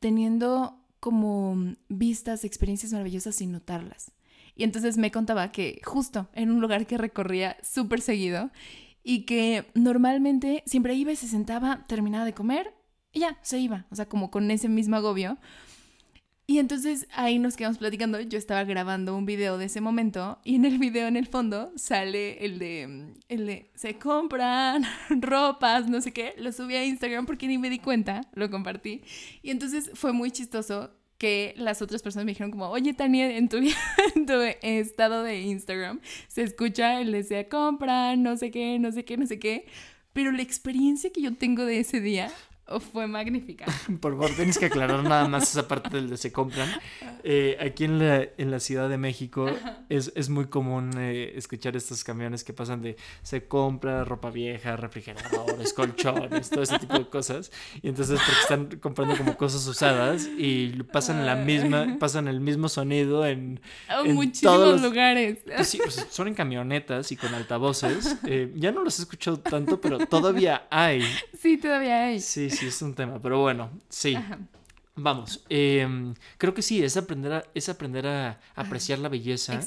teniendo 0.00 0.79
como 1.00 1.74
vistas, 1.88 2.44
experiencias 2.44 2.92
maravillosas 2.92 3.34
sin 3.34 3.52
notarlas. 3.52 4.12
Y 4.54 4.64
entonces 4.64 4.98
me 4.98 5.10
contaba 5.10 5.50
que 5.52 5.80
justo 5.84 6.28
en 6.34 6.50
un 6.50 6.60
lugar 6.60 6.86
que 6.86 6.98
recorría 6.98 7.56
súper 7.62 8.00
seguido 8.00 8.50
y 9.02 9.24
que 9.24 9.66
normalmente 9.74 10.62
siempre 10.66 10.94
iba 10.94 11.12
y 11.12 11.16
se 11.16 11.28
sentaba, 11.28 11.84
terminaba 11.88 12.24
de 12.24 12.34
comer 12.34 12.74
y 13.12 13.20
ya, 13.20 13.38
se 13.42 13.58
iba, 13.58 13.86
o 13.90 13.96
sea, 13.96 14.08
como 14.08 14.30
con 14.30 14.50
ese 14.50 14.68
mismo 14.68 14.96
agobio. 14.96 15.38
Y 16.50 16.58
entonces 16.58 17.06
ahí 17.14 17.38
nos 17.38 17.56
quedamos 17.56 17.78
platicando, 17.78 18.20
yo 18.22 18.36
estaba 18.36 18.64
grabando 18.64 19.16
un 19.16 19.24
video 19.24 19.56
de 19.56 19.66
ese 19.66 19.80
momento 19.80 20.40
y 20.42 20.56
en 20.56 20.64
el 20.64 20.78
video 20.78 21.06
en 21.06 21.16
el 21.16 21.28
fondo 21.28 21.70
sale 21.76 22.44
el 22.44 22.58
de, 22.58 23.14
el 23.28 23.46
de 23.46 23.70
se 23.76 24.00
compran 24.00 24.84
ropas, 25.20 25.88
no 25.88 26.00
sé 26.00 26.12
qué, 26.12 26.34
lo 26.38 26.50
subí 26.50 26.74
a 26.74 26.84
Instagram 26.84 27.24
porque 27.24 27.46
ni 27.46 27.56
me 27.56 27.70
di 27.70 27.78
cuenta, 27.78 28.22
lo 28.34 28.50
compartí. 28.50 29.02
Y 29.44 29.52
entonces 29.52 29.92
fue 29.94 30.12
muy 30.12 30.32
chistoso 30.32 30.90
que 31.18 31.54
las 31.56 31.82
otras 31.82 32.02
personas 32.02 32.26
me 32.26 32.32
dijeron 32.32 32.50
como, 32.50 32.68
oye 32.68 32.94
Tania, 32.94 33.36
en 33.36 33.48
tu, 33.48 33.58
en 34.16 34.26
tu 34.26 34.32
estado 34.62 35.22
de 35.22 35.42
Instagram 35.42 36.00
se 36.26 36.42
escucha 36.42 37.00
el 37.00 37.12
de 37.12 37.48
compra, 37.48 38.16
no 38.16 38.36
sé 38.36 38.50
qué, 38.50 38.80
no 38.80 38.90
sé 38.90 39.04
qué, 39.04 39.16
no 39.16 39.26
sé 39.28 39.38
qué. 39.38 39.66
Pero 40.12 40.32
la 40.32 40.42
experiencia 40.42 41.12
que 41.12 41.22
yo 41.22 41.32
tengo 41.36 41.64
de 41.64 41.78
ese 41.78 42.00
día 42.00 42.28
fue 42.78 43.08
magnífica. 43.08 43.64
Por 44.00 44.12
favor, 44.12 44.30
tienes 44.36 44.58
que 44.58 44.66
aclarar 44.66 45.02
nada 45.02 45.26
más 45.26 45.50
esa 45.50 45.66
parte 45.66 45.96
del 45.96 46.10
de 46.10 46.16
se 46.16 46.30
compran. 46.30 46.68
Eh, 47.24 47.56
aquí 47.60 47.84
en 47.84 47.98
la, 47.98 48.28
en 48.36 48.50
la 48.50 48.60
Ciudad 48.60 48.88
de 48.88 48.98
México 48.98 49.46
es, 49.88 50.12
es, 50.14 50.28
muy 50.28 50.46
común 50.46 50.92
eh, 50.96 51.32
escuchar 51.34 51.76
estos 51.76 52.04
camiones 52.04 52.44
que 52.44 52.52
pasan 52.52 52.80
de 52.82 52.96
se 53.22 53.48
compra 53.48 54.04
ropa 54.04 54.30
vieja, 54.30 54.76
refrigeradores, 54.76 55.72
colchones, 55.72 56.50
todo 56.50 56.62
ese 56.62 56.78
tipo 56.78 56.98
de 56.98 57.08
cosas. 57.08 57.50
Y 57.82 57.88
entonces 57.88 58.20
porque 58.20 58.40
están 58.40 58.78
comprando 58.78 59.16
como 59.16 59.36
cosas 59.36 59.66
usadas 59.66 60.28
y 60.38 60.68
pasan 60.92 61.26
la 61.26 61.34
misma, 61.34 61.96
pasan 61.98 62.28
el 62.28 62.40
mismo 62.40 62.68
sonido 62.68 63.26
en, 63.26 63.60
en 63.88 64.14
muchísimos 64.14 64.54
todos 64.54 64.82
lugares. 64.82 65.38
Pues 65.44 65.68
sí, 65.68 65.80
pues 65.82 66.06
son 66.10 66.28
en 66.28 66.34
camionetas 66.34 67.10
y 67.10 67.16
con 67.16 67.34
altavoces. 67.34 68.16
Eh, 68.26 68.52
ya 68.54 68.70
no 68.70 68.84
los 68.84 68.98
he 68.98 69.02
escuchado 69.02 69.40
tanto, 69.40 69.80
pero 69.80 69.98
todavía 70.06 70.66
hay. 70.70 71.02
Sí, 71.38 71.56
todavía 71.56 72.04
hay. 72.04 72.20
Sí, 72.20 72.50
sí 72.50 72.59
sí 72.60 72.66
es 72.66 72.82
un 72.82 72.94
tema, 72.94 73.18
pero 73.20 73.40
bueno, 73.40 73.70
sí. 73.88 74.16
Vamos, 74.96 75.44
em, 75.48 76.14
creo 76.36 76.52
que 76.52 76.62
sí, 76.62 76.82
es 76.82 76.96
aprender 76.96 77.32
a, 77.32 77.44
es 77.54 77.68
aprender 77.68 78.06
a 78.06 78.40
apreciar 78.54 78.98
la 78.98 79.08
belleza 79.08 79.60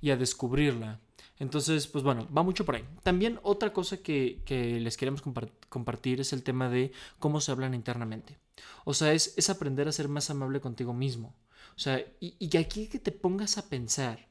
y 0.00 0.10
a 0.10 0.16
descubrirla. 0.16 1.00
Entonces, 1.38 1.86
pues 1.86 2.02
bueno, 2.02 2.28
va 2.36 2.42
mucho 2.42 2.64
por 2.64 2.76
ahí. 2.76 2.84
También 3.02 3.38
otra 3.42 3.72
cosa 3.72 3.98
que, 3.98 4.42
les 4.82 4.96
queremos 4.96 5.22
compartir 5.68 6.20
es 6.20 6.32
el 6.32 6.42
tema 6.42 6.68
de 6.68 6.92
cómo 7.18 7.40
se 7.40 7.52
hablan 7.52 7.74
internamente. 7.74 8.38
O 8.84 8.94
sea, 8.94 9.12
es, 9.12 9.34
es 9.36 9.50
aprender 9.50 9.88
a 9.88 9.92
ser 9.92 10.08
más 10.08 10.30
amable 10.30 10.60
contigo 10.60 10.94
mismo. 10.94 11.34
O 11.76 11.78
sea, 11.78 12.00
y, 12.20 12.36
y 12.38 12.56
aquí 12.56 12.86
que 12.86 12.98
te 12.98 13.12
pongas 13.12 13.58
a 13.58 13.68
pensar, 13.68 14.28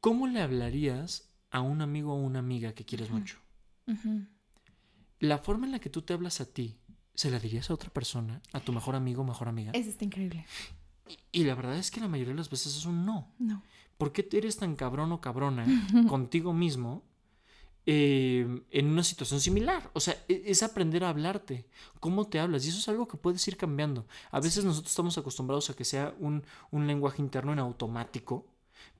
¿cómo 0.00 0.26
le 0.26 0.42
hablarías 0.42 1.30
a 1.50 1.60
un 1.60 1.80
amigo 1.80 2.12
o 2.14 2.16
una 2.16 2.40
amiga 2.40 2.72
que 2.72 2.84
quieres 2.84 3.10
mucho? 3.10 3.38
La 5.20 5.38
forma 5.38 5.66
en 5.66 5.72
la 5.72 5.78
que 5.78 5.90
tú 5.90 6.02
te 6.02 6.12
hablas 6.12 6.40
a 6.40 6.46
ti, 6.46 6.78
¿se 7.14 7.30
la 7.30 7.38
dirías 7.38 7.70
a 7.70 7.74
otra 7.74 7.90
persona? 7.90 8.40
¿A 8.52 8.60
tu 8.60 8.72
mejor 8.72 8.94
amigo 8.94 9.22
o 9.22 9.24
mejor 9.24 9.48
amiga? 9.48 9.72
Eso 9.74 9.90
está 9.90 10.04
increíble. 10.04 10.46
Y, 11.32 11.44
la 11.44 11.54
verdad 11.54 11.76
es 11.76 11.90
que 11.90 12.00
la 12.00 12.08
mayoría 12.08 12.32
de 12.32 12.38
las 12.38 12.50
veces 12.50 12.76
es 12.76 12.84
un 12.84 13.04
no. 13.04 13.32
No. 13.38 13.62
¿Por 13.96 14.12
qué 14.12 14.28
eres 14.32 14.56
tan 14.58 14.76
cabrón 14.76 15.10
o 15.12 15.20
cabrona 15.20 15.64
contigo 16.08 16.52
mismo 16.52 17.02
eh, 17.86 18.62
en 18.70 18.86
una 18.86 19.02
situación 19.02 19.40
similar? 19.40 19.90
O 19.94 20.00
sea, 20.00 20.22
e, 20.28 20.44
es 20.46 20.62
aprender 20.62 21.02
a 21.04 21.08
hablarte, 21.08 21.66
cómo 21.98 22.28
te 22.28 22.38
hablas. 22.38 22.64
Y 22.64 22.68
eso 22.68 22.78
es 22.78 22.88
algo 22.88 23.08
que 23.08 23.16
puedes 23.16 23.46
ir 23.48 23.56
cambiando. 23.56 24.06
A 24.30 24.40
veces 24.40 24.64
nosotros 24.64 24.92
estamos 24.92 25.16
acostumbrados 25.18 25.70
a 25.70 25.74
que 25.74 25.84
sea 25.84 26.14
un, 26.20 26.44
un 26.70 26.86
lenguaje 26.86 27.22
interno 27.22 27.52
en 27.52 27.58
automático, 27.58 28.46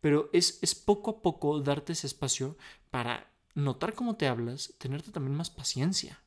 pero 0.01 0.31
es, 0.33 0.59
es 0.63 0.75
poco 0.75 1.11
a 1.11 1.23
poco 1.23 1.61
darte 1.61 1.93
ese 1.93 2.07
espacio 2.07 2.57
para 2.91 3.31
notar 3.59 3.95
cómo 3.95 4.15
te 4.17 4.29
hablas, 4.29 4.73
tenerte 4.79 5.11
también 5.11 5.37
más 5.37 5.51
paciencia 5.51 6.21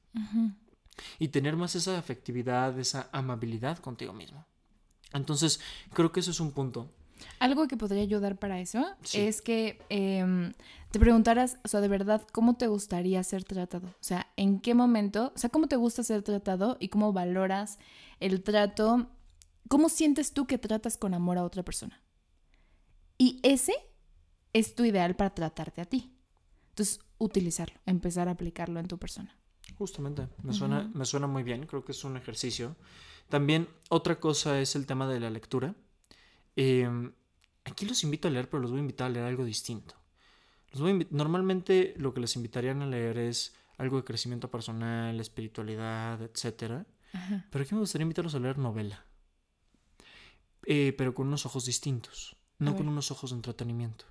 y 1.18 1.30
tener 1.30 1.56
más 1.56 1.76
esa 1.76 1.98
afectividad, 1.98 2.78
esa 2.78 3.10
amabilidad 3.12 3.80
contigo 3.80 4.14
mismo. 4.14 4.46
Entonces, 5.14 5.60
creo 5.94 6.12
que 6.12 6.20
eso 6.20 6.32
es 6.32 6.40
un 6.40 6.52
punto. 6.52 6.92
Algo 7.40 7.68
que 7.68 7.78
podría 7.78 8.02
ayudar 8.02 8.38
para 8.38 8.60
eso 8.60 8.86
es 9.14 9.42
que 9.42 9.80
em, 9.90 10.54
te 10.92 11.00
preguntaras, 11.00 11.58
o 11.64 11.68
sea, 11.68 11.80
de 11.80 11.88
verdad, 11.88 12.28
¿cómo 12.32 12.58
te 12.58 12.68
gustaría 12.68 13.24
ser 13.24 13.44
tratado? 13.44 13.88
O 13.88 14.04
sea, 14.04 14.28
¿en 14.36 14.60
qué 14.60 14.74
momento? 14.74 15.32
O 15.36 15.38
sea, 15.38 15.50
¿cómo 15.50 15.68
te 15.68 15.76
gusta 15.76 16.04
ser 16.04 16.24
tratado 16.24 16.78
y 16.80 16.90
cómo 16.90 17.14
valoras 17.14 17.80
el 18.20 18.44
trato? 18.44 19.08
¿Cómo 19.70 19.90
sientes 19.90 20.34
tú 20.34 20.48
que 20.48 20.58
tratas 20.58 20.98
con 20.98 21.14
amor 21.14 21.38
a 21.38 21.44
otra 21.44 21.64
persona? 21.64 22.02
Y 23.18 23.40
ese 23.44 23.74
es 24.54 24.76
tu 24.76 24.84
ideal 24.84 25.16
para 25.16 25.34
tratarte 25.34 25.82
a 25.82 25.86
ti. 25.86 26.12
Entonces, 26.72 27.00
utilizarlo, 27.18 27.80
empezar 27.86 28.28
a 28.28 28.32
aplicarlo 28.32 28.80
en 28.80 28.88
tu 28.88 28.98
persona. 28.98 29.38
Justamente, 29.78 30.28
me 30.44 30.54
suena, 30.54 30.90
me 30.94 31.06
suena 31.06 31.28
muy 31.28 31.44
bien, 31.44 31.66
creo 31.66 31.84
que 31.84 31.92
es 31.92 32.04
un 32.04 32.18
ejercicio. 32.18 32.76
También 33.30 33.68
otra 33.90 34.20
cosa 34.20 34.60
es 34.60 34.76
el 34.76 34.86
tema 34.86 35.08
de 35.08 35.20
la 35.20 35.30
lectura. 35.30 35.76
Em, 36.56 37.14
aquí 37.64 37.86
los 37.86 38.04
invito 38.04 38.28
a 38.28 38.32
leer, 38.32 38.50
pero 38.50 38.62
los 38.62 38.72
voy 38.72 38.80
a 38.80 38.82
invitar 38.82 39.08
a 39.08 39.10
leer 39.10 39.26
algo 39.26 39.46
distinto. 39.46 39.96
Los 40.72 40.82
voy 40.82 41.08
Normalmente 41.12 41.94
lo 41.98 42.14
que 42.14 42.22
les 42.22 42.36
invitarían 42.36 42.82
a 42.82 42.86
leer 42.86 43.18
es 43.18 43.56
algo 43.78 43.98
de 43.98 44.04
crecimiento 44.04 44.50
personal, 44.50 45.20
espiritualidad, 45.20 46.22
etc. 46.22 46.86
Pero 47.50 47.64
aquí 47.64 47.74
me 47.74 47.82
gustaría 47.82 48.04
invitarlos 48.04 48.36
a 48.36 48.40
leer 48.40 48.58
novela. 48.58 49.06
Eh, 50.66 50.94
pero 50.98 51.14
con 51.14 51.28
unos 51.28 51.46
ojos 51.46 51.66
distintos, 51.66 52.36
no 52.60 52.76
con 52.76 52.88
unos 52.88 53.12
ojos 53.12 53.32
de 53.32 53.38
entretenimiento. 53.38 54.06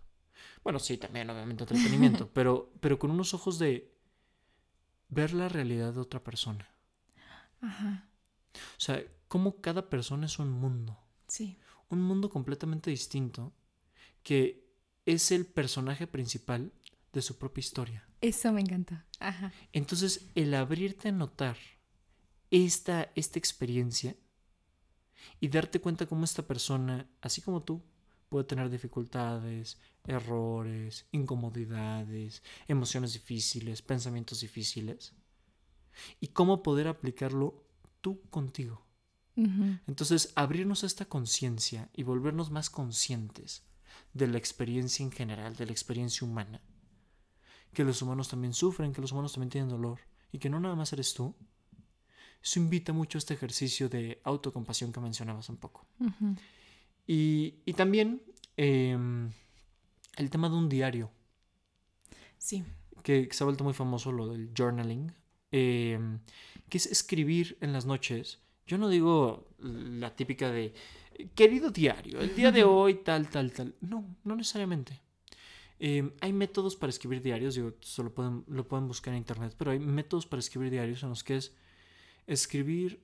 Bueno, 0.63 0.79
sí, 0.79 0.99
también, 0.99 1.31
obviamente, 1.31 1.65
entretenimiento, 1.65 2.29
pero, 2.35 2.73
pero 2.81 2.99
con 2.99 3.11
unos 3.11 3.35
ojos 3.35 3.59
de 3.59 3.93
ver 5.09 5.33
la 5.33 5.49
realidad 5.49 5.93
de 5.93 6.01
otra 6.01 6.23
persona. 6.23 6.69
Ajá. 7.61 8.09
O 8.55 8.81
sea, 8.81 9.03
cómo 9.29 9.61
cada 9.61 9.89
persona 9.89 10.27
es 10.27 10.39
un 10.39 10.51
mundo. 10.51 10.99
Sí. 11.29 11.57
Un 11.89 12.03
mundo 12.03 12.31
completamente 12.31 12.91
distinto 12.91 13.53
que 14.23 14.71
es 15.07 15.31
el 15.31 15.47
personaje 15.47 16.07
principal 16.07 16.73
de 17.13 17.23
su 17.23 17.39
propia 17.39 17.61
historia. 17.61 18.09
Eso 18.21 18.53
me 18.53 18.61
encanta. 18.61 19.07
Ajá. 19.19 19.53
Entonces, 19.73 20.29
el 20.35 20.55
abrirte 20.55 21.09
a 21.09 21.13
notar 21.13 21.57
esta, 22.51 23.11
esta 23.15 23.39
experiencia 23.39 24.17
y 25.41 25.49
darte 25.49 25.81
cuenta 25.81 26.07
cómo 26.07 26.25
esta 26.25 26.47
persona, 26.47 27.09
así 27.21 27.41
como 27.41 27.63
tú, 27.63 27.83
puede 28.31 28.45
tener 28.45 28.71
dificultades, 28.71 29.79
errores, 30.07 31.07
incomodidades, 31.13 32.43
emociones 32.69 33.13
difíciles, 33.13 33.83
pensamientos 33.83 34.41
difíciles. 34.41 35.13
Y 36.21 36.29
cómo 36.29 36.63
poder 36.63 36.89
aplicarlo 36.89 37.63
tú 38.01 38.23
contigo. 38.31 38.87
Entonces, 39.87 40.33
abrirnos 40.35 40.83
a 40.83 40.87
esta 40.87 41.07
conciencia 41.07 41.89
y 41.95 42.03
volvernos 42.03 42.51
más 42.51 42.69
conscientes 42.69 43.63
de 44.13 44.27
la 44.27 44.39
experiencia 44.39 45.03
en 45.03 45.13
general, 45.13 45.57
de 45.57 45.67
la 45.67 45.73
experiencia 45.73 46.27
humana, 46.27 46.61
que 47.73 47.85
los 47.85 48.03
humanos 48.03 48.29
también 48.29 48.53
sufren, 48.53 48.93
que 48.93 49.01
los 49.01 49.13
humanos 49.13 49.33
también 49.33 49.51
tienen 49.51 49.71
dolor 49.71 50.01
y 50.31 50.39
que 50.39 50.51
no 50.51 50.61
nada 50.61 50.77
más 50.77 50.93
eres 50.93 51.15
tú, 51.15 51.35
eso 52.43 52.59
invita 52.59 52.93
mucho 52.93 53.17
a 53.17 53.21
este 53.21 53.35
ejercicio 53.35 53.89
de 53.89 54.21
autocompasión 54.25 54.93
que 54.93 55.01
mencionabas 55.01 55.49
un 55.49 55.57
poco. 55.57 55.87
Y, 57.13 57.57
y, 57.65 57.73
también 57.73 58.23
em, 58.57 59.33
el 60.17 60.31
tema 60.31 60.49
de 60.49 60.55
un 60.55 60.69
diario. 60.69 61.11
Sí. 62.39 62.63
Que, 63.03 63.29
se 63.33 63.43
ha 63.43 63.47
vuelto 63.47 63.65
muy 63.65 63.73
famoso 63.73 64.13
lo 64.13 64.29
del 64.29 64.53
journaling, 64.57 65.13
em, 65.51 66.21
que 66.69 66.79
es 66.79 66.87
escribir 66.87 67.59
en 67.63 67.73
las 67.73 67.85
noches. 67.85 68.39
Yo 68.65 68.79
no 68.79 68.89
digo 68.89 69.49
la 69.59 70.15
típica 70.15 70.53
de, 70.53 70.73
querido 71.35 71.71
diario, 71.71 72.21
el 72.21 72.33
día 72.37 72.53
de 72.53 72.63
hoy 72.63 73.03
tal, 73.03 73.29
tal, 73.29 73.51
tal. 73.51 73.75
No, 73.81 74.17
no 74.23 74.37
necesariamente. 74.37 75.01
Em, 75.81 76.13
hay 76.21 76.33
métodos 76.33 76.77
para 76.77 76.91
escribir 76.91 77.23
diarios, 77.23 77.57
digo, 77.57 77.75
solo 77.81 78.15
pueden, 78.15 78.45
lo 78.47 78.69
pueden 78.69 78.87
buscar 78.87 79.15
en 79.15 79.19
internet, 79.19 79.53
pero 79.59 79.73
hay 79.73 79.81
métodos 79.81 80.27
para 80.27 80.39
escribir 80.39 80.71
diarios 80.71 81.03
en 81.03 81.09
los 81.09 81.25
que 81.25 81.39
es 81.39 81.57
escribir 82.29 83.03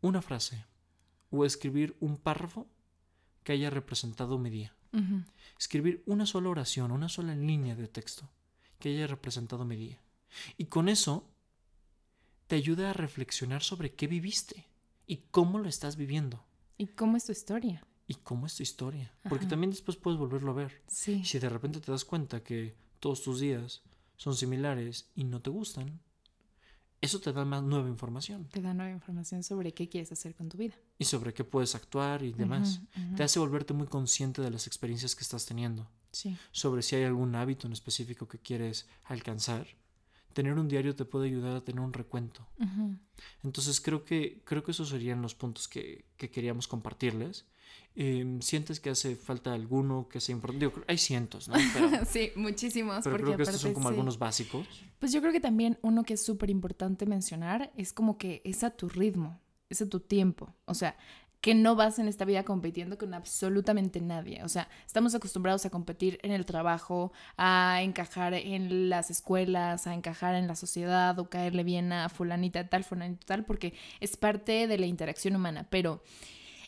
una 0.00 0.22
frase 0.22 0.64
o 1.28 1.44
escribir 1.44 1.94
un 2.00 2.16
párrafo 2.16 2.66
que 3.44 3.52
haya 3.52 3.70
representado 3.70 4.38
mi 4.38 4.50
día. 4.50 4.74
Escribir 5.58 6.02
una 6.06 6.26
sola 6.26 6.50
oración, 6.50 6.92
una 6.92 7.08
sola 7.08 7.34
línea 7.34 7.74
de 7.74 7.88
texto 7.88 8.28
que 8.78 8.90
haya 8.90 9.06
representado 9.06 9.64
mi 9.64 9.76
día. 9.76 10.00
Y 10.56 10.66
con 10.66 10.88
eso 10.88 11.28
te 12.46 12.56
ayuda 12.56 12.90
a 12.90 12.92
reflexionar 12.92 13.62
sobre 13.62 13.94
qué 13.94 14.06
viviste 14.06 14.66
y 15.06 15.18
cómo 15.30 15.58
lo 15.58 15.68
estás 15.68 15.96
viviendo. 15.96 16.44
¿Y 16.76 16.88
cómo 16.88 17.16
es 17.16 17.24
tu 17.24 17.32
historia? 17.32 17.86
¿Y 18.06 18.16
cómo 18.16 18.46
es 18.46 18.56
tu 18.56 18.62
historia? 18.62 19.14
Porque 19.28 19.46
también 19.46 19.70
después 19.70 19.96
puedes 19.96 20.18
volverlo 20.18 20.50
a 20.50 20.54
ver. 20.54 20.82
Sí. 20.88 21.24
Si 21.24 21.38
de 21.38 21.48
repente 21.48 21.80
te 21.80 21.90
das 21.90 22.04
cuenta 22.04 22.42
que 22.42 22.74
todos 23.00 23.22
tus 23.22 23.40
días 23.40 23.82
son 24.16 24.36
similares 24.36 25.10
y 25.14 25.24
no 25.24 25.40
te 25.40 25.50
gustan, 25.50 26.00
eso 27.00 27.20
te 27.20 27.32
da 27.32 27.44
más 27.44 27.62
nueva 27.62 27.88
información. 27.88 28.48
Te 28.48 28.62
da 28.62 28.74
nueva 28.74 28.92
información 28.92 29.42
sobre 29.42 29.72
qué 29.72 29.88
quieres 29.88 30.12
hacer 30.12 30.34
con 30.34 30.48
tu 30.48 30.58
vida. 30.58 30.74
Y 31.02 31.04
sobre 31.04 31.34
qué 31.34 31.44
puedes 31.44 31.74
actuar 31.74 32.22
y 32.22 32.32
demás. 32.32 32.80
Te 33.16 33.22
hace 33.22 33.38
volverte 33.38 33.74
muy 33.74 33.86
consciente 33.86 34.40
de 34.40 34.50
las 34.50 34.66
experiencias 34.66 35.14
que 35.14 35.22
estás 35.22 35.46
teniendo. 35.46 35.88
Sí. 36.12 36.36
Sobre 36.52 36.82
si 36.82 36.96
hay 36.96 37.04
algún 37.04 37.34
hábito 37.34 37.66
en 37.66 37.72
específico 37.72 38.28
que 38.28 38.38
quieres 38.38 38.86
alcanzar. 39.04 39.66
Tener 40.32 40.54
un 40.54 40.68
diario 40.68 40.94
te 40.94 41.04
puede 41.04 41.26
ayudar 41.26 41.56
a 41.56 41.64
tener 41.64 41.80
un 41.80 41.92
recuento. 41.92 42.46
Entonces 43.42 43.80
creo 43.80 44.04
que, 44.04 44.42
creo 44.44 44.62
que 44.62 44.70
esos 44.70 44.88
serían 44.88 45.20
los 45.20 45.34
puntos 45.34 45.68
que, 45.68 46.06
que 46.16 46.30
queríamos 46.30 46.68
compartirles. 46.68 47.46
Em, 47.94 48.40
¿Sientes 48.40 48.80
que 48.80 48.88
hace 48.88 49.16
falta 49.16 49.52
alguno 49.52 50.08
que 50.08 50.18
sea 50.18 50.32
importante? 50.34 50.72
hay 50.86 50.96
cientos, 50.96 51.48
¿no? 51.48 51.54
sí, 52.08 52.30
muchísimos. 52.36 53.04
Pero 53.04 53.18
creo 53.18 53.36
que 53.36 53.42
estos 53.42 53.60
son 53.60 53.74
como 53.74 53.88
algunos 53.88 54.18
básicos. 54.18 54.66
Pues 54.98 55.12
yo 55.12 55.20
creo 55.20 55.32
que 55.32 55.40
también 55.40 55.78
uno 55.82 56.02
que 56.02 56.14
es 56.14 56.24
súper 56.24 56.48
importante 56.48 57.04
mencionar 57.04 57.70
es 57.76 57.92
como 57.92 58.16
que 58.16 58.40
es 58.44 58.64
a 58.64 58.70
tu 58.70 58.88
ritmo, 58.88 59.40
es 59.72 59.82
a 59.82 59.88
tu 59.88 60.00
tiempo. 60.00 60.54
O 60.64 60.74
sea, 60.74 60.96
que 61.40 61.54
no 61.56 61.74
vas 61.74 61.98
en 61.98 62.06
esta 62.06 62.24
vida 62.24 62.44
compitiendo 62.44 62.96
con 62.96 63.14
absolutamente 63.14 64.00
nadie. 64.00 64.44
O 64.44 64.48
sea, 64.48 64.68
estamos 64.86 65.14
acostumbrados 65.14 65.66
a 65.66 65.70
competir 65.70 66.20
en 66.22 66.30
el 66.30 66.46
trabajo, 66.46 67.12
a 67.36 67.80
encajar 67.82 68.32
en 68.34 68.88
las 68.88 69.10
escuelas, 69.10 69.88
a 69.88 69.94
encajar 69.94 70.36
en 70.36 70.46
la 70.46 70.54
sociedad 70.54 71.18
o 71.18 71.28
caerle 71.28 71.64
bien 71.64 71.92
a 71.92 72.08
fulanita 72.08 72.68
tal, 72.68 72.84
fulanita 72.84 73.26
tal, 73.26 73.44
porque 73.44 73.74
es 74.00 74.16
parte 74.16 74.68
de 74.68 74.78
la 74.78 74.86
interacción 74.86 75.34
humana. 75.34 75.66
Pero 75.68 76.00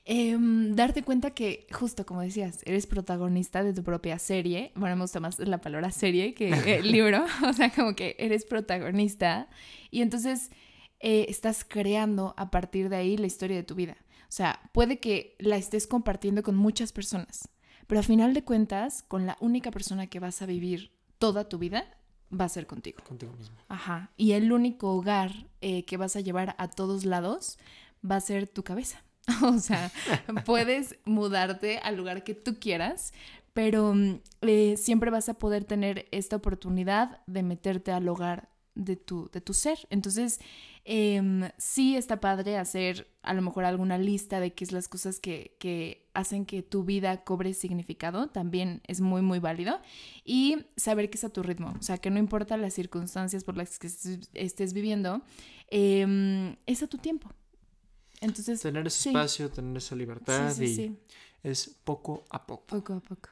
Em, 0.07 0.75
darte 0.77 1.03
cuenta 1.03 1.31
que, 1.31 1.67
justo 1.73 2.05
como 2.05 2.21
decías, 2.21 2.61
eres 2.67 2.87
protagonista 2.87 3.65
de 3.65 3.73
tu 3.73 3.83
propia 3.83 4.19
serie. 4.19 4.71
Bueno, 4.75 4.97
me 4.97 5.03
gusta 5.03 5.19
más 5.19 5.39
la 5.39 5.63
palabra 5.63 5.91
serie 5.91 6.35
que 6.35 6.51
el 6.51 6.93
libro. 6.93 7.25
O 7.49 7.53
sea, 7.55 7.71
como 7.71 7.95
que 7.95 8.15
eres 8.19 8.45
protagonista. 8.45 9.49
Y 9.91 10.03
entonces 10.03 10.51
eh, 11.07 11.27
estás 11.29 11.67
creando 11.69 12.33
a 12.39 12.51
partir 12.51 12.89
de 12.89 12.97
ahí 12.97 13.19
la 13.19 13.27
historia 13.27 13.57
de 13.57 13.63
tu 13.63 13.75
vida. 13.75 13.95
O 14.23 14.33
sea, 14.33 14.59
puede 14.73 15.01
que 15.01 15.37
la 15.39 15.59
estés 15.59 15.87
compartiendo 15.87 16.43
con 16.43 16.57
muchas 16.57 16.93
personas, 16.93 17.51
pero 17.87 18.01
a 18.01 18.03
final 18.03 18.33
de 18.33 18.43
cuentas, 18.43 19.03
con 19.03 19.27
la 19.27 19.37
única 19.41 19.71
persona 19.71 20.07
que 20.07 20.19
vas 20.19 20.41
a 20.41 20.47
vivir 20.47 20.93
toda 21.19 21.47
tu 21.47 21.59
vida 21.59 21.85
va 22.33 22.47
a 22.47 22.49
ser 22.49 22.67
contigo. 22.67 23.05
Contigo 23.07 23.35
mismo. 23.35 23.55
Ajá. 23.69 24.13
Y 24.17 24.33
el 24.33 24.51
único 24.51 24.95
hogar 24.95 25.31
eh, 25.61 25.85
que 25.85 25.99
vas 25.99 26.17
a 26.17 26.21
llevar 26.21 26.57
a 26.57 26.71
todos 26.71 27.05
lados 27.05 27.59
va 28.03 28.17
a 28.17 28.21
ser 28.21 28.49
tu 28.49 28.65
cabeza. 28.65 29.05
O 29.43 29.59
sea, 29.59 29.93
puedes 30.47 30.97
mudarte 31.05 31.81
al 31.81 31.97
lugar 31.97 32.25
que 32.25 32.35
tú 32.35 32.59
quieras, 32.59 33.13
pero 33.53 33.93
mm, 33.95 34.21
eh, 34.41 34.79
siempre 34.79 35.11
vas 35.11 35.29
a 35.29 35.35
poder 35.35 35.65
tener 35.65 36.09
esta 36.13 36.37
oportunidad 36.37 37.21
de 37.27 37.43
meterte 37.43 37.93
al 37.93 38.09
hogar 38.09 38.54
de 38.75 38.97
tu, 38.97 39.31
de 39.33 39.41
tu 39.41 39.55
ser. 39.55 39.79
Entonces, 39.91 40.41
em, 40.85 41.49
sí 41.59 41.97
está 41.97 42.21
padre 42.21 42.59
hacer 42.59 43.09
a 43.23 43.35
lo 43.35 43.43
mejor 43.43 43.65
alguna 43.65 43.99
lista 43.99 44.41
de 44.41 44.53
qué 44.53 44.65
es 44.65 44.73
las 44.73 44.89
cosas 44.89 45.21
que, 45.21 45.57
que, 45.59 46.09
hacen 46.15 46.47
que 46.47 46.63
tu 46.63 46.85
vida 46.85 47.25
cobre 47.25 47.55
significado, 47.55 48.29
también 48.29 48.81
es 48.87 49.01
muy, 49.01 49.23
muy 49.23 49.41
válido. 49.41 49.81
Y 50.25 50.67
saber 50.77 51.11
que 51.11 51.19
es 51.19 51.25
a 51.25 51.31
tu 51.31 51.43
ritmo, 51.43 51.75
o 51.79 51.83
sea, 51.83 51.99
que 51.99 52.11
no 52.11 52.19
importa 52.19 52.57
las 52.57 52.75
circunstancias 52.75 53.45
por 53.45 53.57
las 53.57 53.79
que 53.79 53.89
estés 54.35 54.73
viviendo, 54.73 55.23
em, 55.69 56.57
es 56.67 56.83
a 56.83 56.87
tu 56.87 56.99
tiempo. 56.99 57.31
Entonces, 58.21 58.61
tener 58.61 58.87
ese 58.87 59.11
espacio, 59.11 59.51
tener 59.51 59.77
esa 59.77 59.97
libertad 59.97 60.57
y 60.61 60.97
es 61.43 61.69
poco 61.85 62.25
a 62.31 62.47
poco. 62.47 62.67
Poco 62.67 62.95
a 62.95 63.01
poco. 63.01 63.29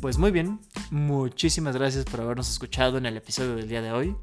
Pues 0.00 0.16
muy 0.16 0.30
bien, 0.30 0.60
muchísimas 0.90 1.76
gracias 1.76 2.06
por 2.06 2.22
habernos 2.22 2.48
escuchado 2.48 2.96
en 2.96 3.04
el 3.04 3.18
episodio 3.18 3.54
del 3.54 3.68
día 3.68 3.82
de 3.82 3.92
hoy. 3.92 4.16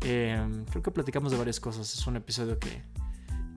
Em, 0.00 0.64
creo 0.66 0.82
que 0.82 0.90
platicamos 0.92 1.32
de 1.32 1.38
varias 1.38 1.58
cosas, 1.58 1.92
es 1.92 2.06
un 2.06 2.16
episodio 2.16 2.58
que 2.58 2.82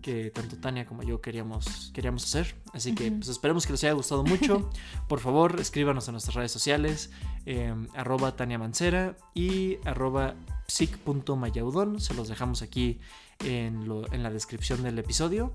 que 0.08 0.32
tanto 0.32 0.56
Tania 0.56 0.86
como 0.86 1.04
yo 1.04 1.20
queríamos, 1.20 1.92
queríamos 1.94 2.24
hacer. 2.24 2.56
Así 2.72 2.96
que 2.96 3.12
pues, 3.12 3.28
esperemos 3.28 3.66
que 3.66 3.74
les 3.74 3.84
haya 3.84 3.92
gustado 3.92 4.24
mucho. 4.24 4.70
Por 5.10 5.20
favor, 5.20 5.60
escríbanos 5.60 6.08
en 6.08 6.14
nuestras 6.14 6.34
redes 6.34 6.52
sociales, 6.52 7.12
em, 7.46 7.90
arroba 7.94 8.34
Tania 8.38 8.58
Mancera 8.58 9.18
y 9.34 9.80
arroba 9.84 10.36
psic.mayaudón. 10.68 12.00
Se 12.00 12.14
los 12.14 12.30
dejamos 12.30 12.62
aquí 12.62 13.02
en, 13.40 13.86
en 14.14 14.24
la 14.24 14.32
descripción 14.32 14.82
del 14.82 14.98
episodio. 14.98 15.54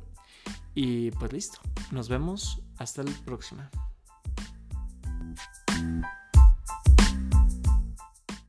Y 0.75 1.13
pues 1.13 1.33
listo, 1.33 1.59
nos 1.91 2.11
vemos 2.11 2.61
hasta 2.77 3.03
la 3.03 3.13
próxima. 3.25 3.71